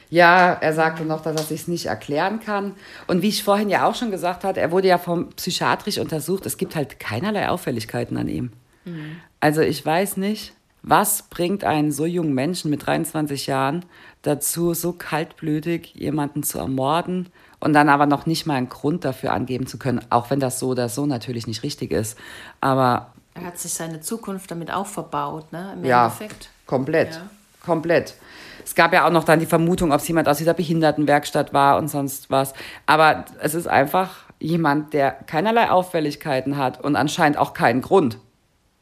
Ja, 0.10 0.54
er 0.54 0.72
sagte 0.72 1.04
noch, 1.04 1.22
dass 1.22 1.36
er 1.36 1.44
sich 1.44 1.68
nicht 1.68 1.88
erklären 1.88 2.40
kann. 2.40 2.76
Und 3.08 3.22
wie 3.22 3.28
ich 3.28 3.44
vorhin 3.44 3.70
ja 3.70 3.86
auch 3.86 3.94
schon 3.94 4.10
gesagt 4.10 4.46
habe, 4.46 4.62
er 4.62 4.72
wurde 4.72 4.88
ja 4.88 4.98
vom 4.98 5.32
psychiatrisch 5.32 5.98
untersucht. 5.98 6.46
Es 6.46 6.56
gibt 6.56 6.78
halt 6.78 6.98
keinerlei 6.98 7.50
Auffälligkeiten 7.50 8.16
an 8.16 8.30
ihm. 8.30 8.52
Mhm. 8.86 9.18
Also 9.42 9.60
ich 9.60 9.86
weiß 9.86 10.16
nicht, 10.16 10.54
was 10.90 11.24
bringt 11.24 11.64
einen 11.64 11.92
so 11.92 12.06
jungen 12.06 12.34
Menschen 12.34 12.72
mit 12.72 12.86
23 12.86 13.48
Jahren 13.48 13.86
dazu, 14.22 14.74
so 14.74 14.94
kaltblütig 14.94 15.94
jemanden 15.96 16.44
zu 16.44 16.60
ermorden 16.60 17.30
und 17.60 17.74
dann 17.74 17.90
aber 17.90 18.06
noch 18.06 18.26
nicht 18.26 18.46
mal 18.46 18.56
einen 18.56 18.70
Grund 18.70 19.04
dafür 19.04 19.34
angeben 19.34 19.68
zu 19.68 19.78
können, 19.78 20.02
auch 20.10 20.30
wenn 20.30 20.40
das 20.40 20.60
so 20.60 20.70
oder 20.70 20.90
so 20.90 21.06
natürlich 21.06 21.48
nicht 21.48 21.64
richtig 21.64 21.92
ist. 21.92 22.18
Aber 22.62 23.14
er 23.34 23.46
hat 23.46 23.60
sich 23.60 23.74
seine 23.74 24.02
Zukunft 24.02 24.50
damit 24.50 24.72
auch 24.72 24.88
verbaut, 24.88 25.52
ne? 25.52 25.74
Im 25.76 25.86
ja, 25.86 26.06
Endeffekt. 26.06 26.50
komplett. 26.66 27.16
Ja. 27.16 27.30
Komplett. 27.64 28.16
Es 28.64 28.76
gab 28.76 28.94
ja 28.94 29.06
auch 29.06 29.12
noch 29.12 29.24
dann 29.24 29.40
die 29.40 29.46
Vermutung, 29.46 29.92
ob 29.92 30.00
es 30.00 30.08
jemand 30.08 30.28
aus 30.28 30.38
dieser 30.38 30.54
Behindertenwerkstatt 30.54 31.54
war 31.54 31.78
und 31.78 31.90
sonst 31.90 32.30
was. 32.30 32.54
Aber 32.86 33.26
es 33.40 33.54
ist 33.56 33.68
einfach 33.68 34.24
jemand, 34.40 34.94
der 34.94 35.12
keinerlei 35.12 35.70
Auffälligkeiten 35.70 36.58
hat 36.58 36.82
und 36.84 36.96
anscheinend 36.96 37.38
auch 37.38 37.54
keinen 37.54 37.82
Grund. 37.82 38.20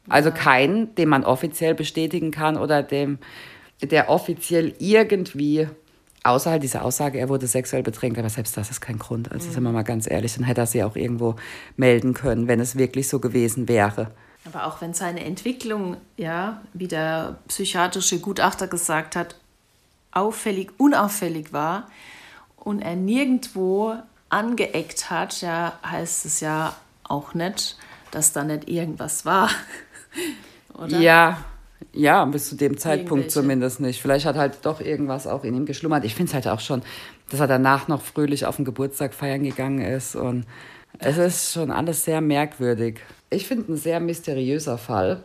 Also 0.08 0.30
keinen, 0.30 0.94
den 0.94 1.08
man 1.08 1.24
offiziell 1.24 1.74
bestätigen 1.74 2.30
kann 2.30 2.56
oder 2.56 2.82
dem, 2.82 3.18
der 3.82 4.08
offiziell 4.08 4.74
irgendwie 4.78 5.68
außerhalb 6.26 6.54
halt 6.54 6.62
dieser 6.62 6.84
Aussage, 6.84 7.18
er 7.18 7.28
wurde 7.28 7.46
sexuell 7.46 7.82
bedrängt, 7.82 8.18
aber 8.18 8.28
selbst 8.28 8.56
das 8.56 8.70
ist 8.70 8.80
kein 8.80 8.98
Grund. 8.98 9.30
Also 9.32 9.48
mhm. 9.48 9.52
sind 9.52 9.62
wir 9.62 9.72
mal 9.72 9.84
ganz 9.84 10.10
ehrlich, 10.10 10.34
dann 10.34 10.44
hätte 10.44 10.62
er 10.62 10.66
sie 10.66 10.84
auch 10.84 10.96
irgendwo 10.96 11.36
melden 11.76 12.14
können, 12.14 12.48
wenn 12.48 12.60
es 12.60 12.76
wirklich 12.76 13.08
so 13.08 13.20
gewesen 13.20 13.68
wäre. 13.68 14.10
Aber 14.44 14.66
auch 14.66 14.80
wenn 14.80 14.94
seine 14.94 15.24
Entwicklung, 15.24 15.96
ja, 16.16 16.60
wie 16.72 16.88
der 16.88 17.38
psychiatrische 17.48 18.20
Gutachter 18.20 18.68
gesagt 18.68 19.16
hat, 19.16 19.36
auffällig, 20.12 20.70
unauffällig 20.78 21.52
war 21.52 21.88
und 22.56 22.80
er 22.80 22.96
nirgendwo 22.96 23.94
angeeckt 24.28 25.10
hat, 25.10 25.40
ja, 25.40 25.78
heißt 25.84 26.26
es 26.26 26.40
ja 26.40 26.74
auch 27.04 27.34
nicht, 27.34 27.76
dass 28.10 28.32
da 28.32 28.44
nicht 28.44 28.68
irgendwas 28.68 29.24
war. 29.24 29.50
Oder? 30.74 30.98
Ja, 30.98 31.44
ja, 31.92 32.24
bis 32.24 32.48
zu 32.48 32.56
dem 32.56 32.76
Zeitpunkt 32.76 33.30
zumindest 33.30 33.80
nicht. 33.80 34.00
Vielleicht 34.00 34.26
hat 34.26 34.36
halt 34.36 34.58
doch 34.62 34.80
irgendwas 34.80 35.26
auch 35.26 35.44
in 35.44 35.54
ihm 35.54 35.66
geschlummert. 35.66 36.04
Ich 36.04 36.14
finde 36.14 36.30
es 36.30 36.34
halt 36.34 36.48
auch 36.48 36.60
schon, 36.60 36.82
dass 37.30 37.40
er 37.40 37.46
danach 37.46 37.88
noch 37.88 38.02
fröhlich 38.02 38.46
auf 38.46 38.56
den 38.56 38.64
Geburtstag 38.64 39.14
feiern 39.14 39.42
gegangen 39.42 39.80
ist 39.80 40.16
und 40.16 40.44
es 40.98 41.18
ist 41.18 41.52
schon 41.52 41.70
alles 41.70 42.04
sehr 42.04 42.20
merkwürdig 42.20 43.00
ich 43.30 43.46
finde, 43.46 43.72
ein 43.72 43.76
sehr 43.76 44.00
mysteriöser 44.00 44.78
Fall. 44.78 45.22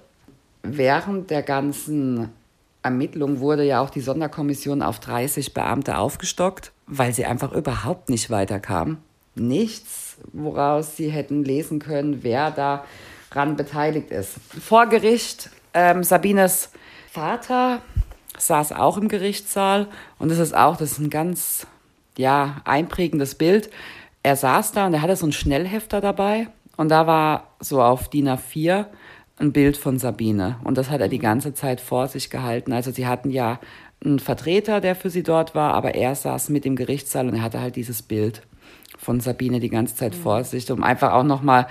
Während 0.63 1.29
der 1.29 1.43
ganzen 1.43 2.29
Ermittlung 2.83 3.39
wurde 3.39 3.63
ja 3.63 3.81
auch 3.81 3.89
die 3.89 4.01
Sonderkommission 4.01 4.81
auf 4.81 4.99
30 4.99 5.53
Beamte 5.53 5.97
aufgestockt, 5.97 6.71
weil 6.87 7.13
sie 7.13 7.25
einfach 7.25 7.51
überhaupt 7.51 8.09
nicht 8.09 8.29
weiterkam. 8.29 8.97
Nichts, 9.35 10.17
woraus 10.33 10.97
sie 10.97 11.09
hätten 11.09 11.43
lesen 11.43 11.79
können, 11.79 12.23
wer 12.23 12.51
daran 13.31 13.55
beteiligt 13.55 14.11
ist. 14.11 14.33
Vor 14.61 14.87
Gericht, 14.87 15.49
ähm, 15.73 16.03
Sabines 16.03 16.69
Vater 17.11 17.81
saß 18.37 18.73
auch 18.73 18.97
im 18.97 19.07
Gerichtssaal 19.07 19.87
und 20.19 20.29
das 20.29 20.39
ist 20.39 20.55
auch, 20.55 20.77
das 20.77 20.93
ist 20.93 20.99
ein 20.99 21.09
ganz 21.09 21.67
ja, 22.17 22.61
einprägendes 22.65 23.35
Bild. 23.35 23.69
Er 24.23 24.35
saß 24.35 24.73
da 24.73 24.85
und 24.85 24.93
er 24.93 25.01
hatte 25.01 25.15
so 25.15 25.25
einen 25.25 25.33
Schnellhefter 25.33 26.01
dabei 26.01 26.47
und 26.77 26.89
da 26.89 27.07
war 27.07 27.47
so 27.59 27.81
auf 27.81 28.09
DIN 28.09 28.29
A4 28.29 28.85
ein 29.37 29.51
Bild 29.51 29.77
von 29.77 29.97
Sabine. 29.97 30.57
Und 30.63 30.77
das 30.77 30.89
hat 30.89 31.01
er 31.01 31.07
die 31.07 31.19
ganze 31.19 31.53
Zeit 31.53 31.81
vor 31.81 32.07
sich 32.07 32.29
gehalten. 32.29 32.73
Also 32.73 32.91
sie 32.91 33.07
hatten 33.07 33.31
ja 33.31 33.59
einen 34.03 34.19
Vertreter, 34.19 34.81
der 34.81 34.95
für 34.95 35.09
sie 35.09 35.23
dort 35.23 35.55
war, 35.55 35.73
aber 35.73 35.95
er 35.95 36.15
saß 36.15 36.49
mit 36.49 36.65
im 36.65 36.75
Gerichtssaal 36.75 37.27
und 37.27 37.35
er 37.35 37.41
hatte 37.41 37.61
halt 37.61 37.75
dieses 37.75 38.01
Bild 38.01 38.43
von 38.97 39.19
Sabine 39.19 39.59
die 39.59 39.69
ganze 39.69 39.95
Zeit 39.95 40.15
mhm. 40.15 40.21
vor 40.21 40.43
sich, 40.43 40.69
um 40.71 40.83
einfach 40.83 41.13
auch 41.13 41.23
nochmal 41.23 41.67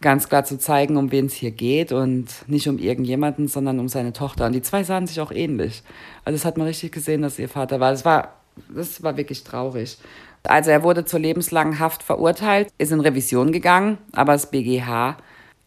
ganz 0.00 0.28
klar 0.28 0.44
zu 0.44 0.58
zeigen, 0.58 0.96
um 0.96 1.12
wen 1.12 1.26
es 1.26 1.34
hier 1.34 1.50
geht 1.50 1.92
und 1.92 2.26
nicht 2.46 2.68
um 2.68 2.78
irgendjemanden, 2.78 3.48
sondern 3.48 3.78
um 3.78 3.88
seine 3.88 4.12
Tochter. 4.12 4.46
Und 4.46 4.52
die 4.52 4.62
zwei 4.62 4.82
sahen 4.82 5.06
sich 5.06 5.20
auch 5.20 5.30
ähnlich. 5.30 5.82
Also 6.24 6.36
das 6.36 6.44
hat 6.44 6.56
man 6.56 6.66
richtig 6.66 6.92
gesehen, 6.92 7.22
dass 7.22 7.38
ihr 7.38 7.48
Vater 7.48 7.80
war. 7.80 7.90
Das 7.90 8.04
war, 8.04 8.34
das 8.74 9.02
war 9.02 9.16
wirklich 9.16 9.44
traurig. 9.44 9.98
Also 10.44 10.70
er 10.70 10.82
wurde 10.82 11.04
zur 11.04 11.20
lebenslangen 11.20 11.78
Haft 11.78 12.02
verurteilt, 12.02 12.72
ist 12.78 12.92
in 12.92 13.00
Revision 13.00 13.52
gegangen, 13.52 13.98
aber 14.12 14.32
das 14.32 14.50
BGH 14.50 15.18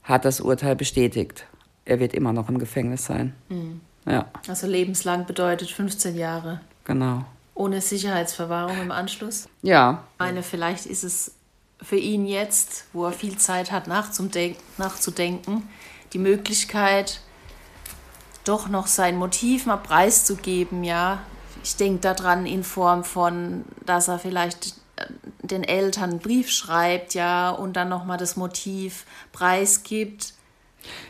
hat 0.02 0.26
das 0.26 0.42
Urteil 0.42 0.76
bestätigt. 0.76 1.46
Er 1.86 2.00
wird 2.00 2.14
immer 2.14 2.34
noch 2.34 2.50
im 2.50 2.58
Gefängnis 2.58 3.06
sein. 3.06 3.36
Mhm. 3.50 3.82
Ja. 4.06 4.26
Also 4.48 4.68
lebenslang 4.68 5.26
bedeutet 5.26 5.70
15 5.70 6.18
Jahre. 6.18 6.62
Genau. 6.86 7.24
Ohne 7.56 7.82
Sicherheitsverwahrung 7.82 8.82
im 8.82 8.92
Anschluss? 8.92 9.48
Ja. 9.62 10.04
Ich 10.14 10.20
meine, 10.20 10.44
vielleicht 10.44 10.88
ist 10.88 11.04
es 11.04 11.36
für 11.84 11.98
ihn 11.98 12.26
jetzt, 12.26 12.86
wo 12.94 13.06
er 13.06 13.12
viel 13.12 13.38
Zeit 13.38 13.72
hat 13.72 13.88
nachzudenken, 13.88 15.70
die 16.14 16.20
Möglichkeit, 16.20 17.22
doch 18.44 18.68
noch 18.68 18.88
sein 18.88 19.18
Motiv 19.18 19.66
mal 19.66 19.78
preiszugeben, 19.78 20.84
ja, 20.84 21.20
ich 21.64 21.78
denke 21.78 22.02
daran 22.02 22.46
in 22.46 22.64
Form 22.64 23.04
von, 23.04 23.64
dass 23.86 24.10
er 24.10 24.20
vielleicht 24.20 24.76
äh, 24.98 25.06
den 25.42 25.64
Eltern 25.64 26.12
einen 26.12 26.20
Brief 26.20 26.50
schreibt, 26.50 27.14
ja, 27.14 27.50
und 27.52 27.74
dann 27.74 27.90
nochmal 27.90 28.18
das 28.18 28.36
Motiv 28.36 29.06
preisgibt. 29.32 30.34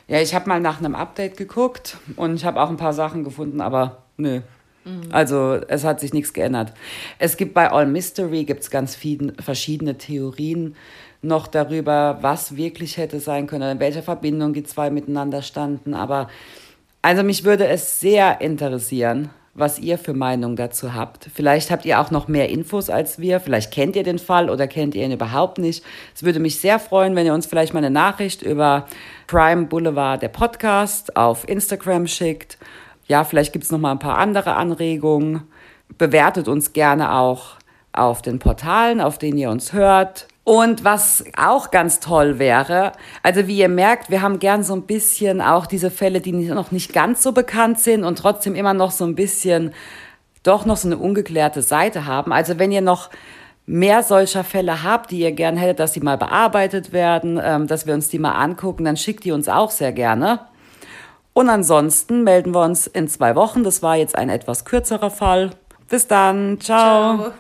Ja, 0.08 0.22
ich 0.22 0.36
habe 0.36 0.48
mal 0.48 0.60
nach 0.60 0.78
einem 0.78 0.94
Update 0.94 1.38
geguckt 1.38 1.98
und 2.16 2.36
ich 2.36 2.46
habe 2.46 2.62
auch 2.62 2.70
ein 2.70 2.78
paar 2.78 2.94
Sachen 2.94 3.24
gefunden, 3.24 3.62
aber 3.62 4.04
nö. 4.18 4.42
Mhm. 4.86 5.10
Also 5.12 5.60
es 5.68 5.84
hat 5.84 6.00
sich 6.00 6.14
nichts 6.14 6.34
geändert. 6.34 6.74
Es 7.20 7.38
gibt 7.38 7.54
bei 7.54 7.72
All 7.72 7.86
Mystery 7.86 8.44
gibt's 8.44 8.70
ganz 8.70 8.96
viele 8.96 9.34
verschiedene 9.42 9.98
Theorien 9.98 10.76
noch 11.22 11.48
darüber, 11.48 12.18
was 12.22 12.58
wirklich 12.58 12.98
hätte 12.98 13.20
sein 13.20 13.48
können, 13.48 13.72
in 13.72 13.80
welcher 13.80 14.04
Verbindung 14.04 14.54
die 14.54 14.64
zwei 14.64 14.90
miteinander 14.90 15.42
standen. 15.42 15.94
Aber 15.94 16.28
also 17.02 17.24
mich 17.24 17.44
würde 17.44 17.68
es 17.68 18.00
sehr 18.00 18.42
interessieren, 18.42 19.30
was 19.54 19.78
ihr 19.78 19.98
für 19.98 20.14
Meinung 20.14 20.56
dazu 20.56 20.94
habt. 20.94 21.30
Vielleicht 21.34 21.70
habt 21.70 21.86
ihr 21.86 22.00
auch 22.00 22.12
noch 22.12 22.28
mehr 22.28 22.50
Infos 22.50 22.90
als 22.90 23.20
wir. 23.20 23.40
Vielleicht 23.40 23.72
kennt 23.72 23.96
ihr 23.96 24.04
den 24.04 24.20
Fall 24.20 24.50
oder 24.50 24.68
kennt 24.68 24.96
ihr 24.96 25.06
ihn 25.06 25.12
überhaupt 25.12 25.60
nicht. 25.60 25.84
Es 26.16 26.24
würde 26.24 26.40
mich 26.40 26.60
sehr 26.60 26.80
freuen, 26.80 27.16
wenn 27.16 27.26
ihr 27.26 27.34
uns 27.34 27.46
vielleicht 27.46 27.74
mal 27.74 27.80
eine 27.80 27.92
Nachricht 27.92 28.42
über 28.42 28.88
Prime 29.28 29.68
Boulevard, 29.68 30.22
der 30.22 30.30
Podcast, 30.30 31.16
auf 31.16 31.48
Instagram 31.48 32.08
schickt. 32.08 32.58
Ja, 33.08 33.24
vielleicht 33.24 33.54
gibt 33.54 33.66
es 33.66 33.72
noch 33.72 33.80
mal 33.80 33.92
ein 33.92 34.00
paar 34.00 34.18
andere 34.18 34.56
Anregungen. 34.56 35.44
Bewertet 35.98 36.48
uns 36.48 36.74
gerne 36.74 37.14
auch 37.14 37.58
auf 37.92 38.22
den 38.22 38.40
Portalen, 38.40 39.02
auf 39.02 39.18
denen 39.18 39.38
ihr 39.38 39.50
uns 39.50 39.74
hört. 39.74 40.28
Und 40.46 40.84
was 40.84 41.24
auch 41.38 41.72
ganz 41.72 42.02
toll 42.02 42.38
wäre, 42.38 42.92
also 43.22 43.48
wie 43.48 43.58
ihr 43.58 43.70
merkt, 43.70 44.10
wir 44.10 44.22
haben 44.22 44.40
gern 44.40 44.64
so 44.64 44.74
ein 44.74 44.82
bisschen 44.82 45.40
auch 45.40 45.66
diese 45.66 45.90
Fälle, 45.90 46.20
die 46.20 46.34
noch 46.34 46.72
nicht 46.72 46.92
ganz 46.92 47.24
so 47.24 47.32
bekannt 47.32 47.80
sind 47.80 48.04
und 48.04 48.18
trotzdem 48.18 48.54
immer 48.56 48.74
noch 48.74 48.92
so 48.92 49.06
ein 49.06 49.16
bisschen 49.16 49.74
doch 50.44 50.66
noch 50.66 50.76
so 50.76 50.90
eine 50.90 50.98
ungeklärte 50.98 51.62
Seite 51.62 52.06
haben. 52.06 52.34
Also 52.34 52.60
wenn 52.60 52.74
ihr 52.74 52.82
noch 52.82 53.10
mehr 53.66 54.04
solcher 54.04 54.44
Fälle 54.44 54.84
habt, 54.84 55.12
die 55.12 55.20
ihr 55.20 55.32
gern 55.32 55.56
hättet, 55.56 55.80
dass 55.80 55.94
die 55.94 56.02
mal 56.02 56.18
bearbeitet 56.18 56.92
werden, 56.92 57.40
ähm, 57.42 57.68
dass 57.68 57.88
wir 57.88 57.94
uns 57.94 58.10
die 58.10 58.20
mal 58.20 58.34
angucken, 58.34 58.84
dann 58.84 58.98
schickt 58.98 59.24
die 59.24 59.32
uns 59.32 59.48
auch 59.48 59.72
sehr 59.72 59.94
gerne. 59.94 60.42
Und 61.34 61.50
ansonsten 61.50 62.24
melden 62.24 62.54
wir 62.54 62.62
uns 62.62 62.88
in 62.88 63.08
zwei 63.08 63.36
Wochen. 63.36 63.64
Das 63.64 63.82
war 63.82 63.96
jetzt 63.96 64.16
ein 64.16 64.30
etwas 64.30 64.66
kürzerer 64.66 65.10
Fall. 65.10 65.52
Bis 65.90 66.08
dann. 66.08 66.60
Ciao. 66.60 67.18
Ciao. 67.18 67.34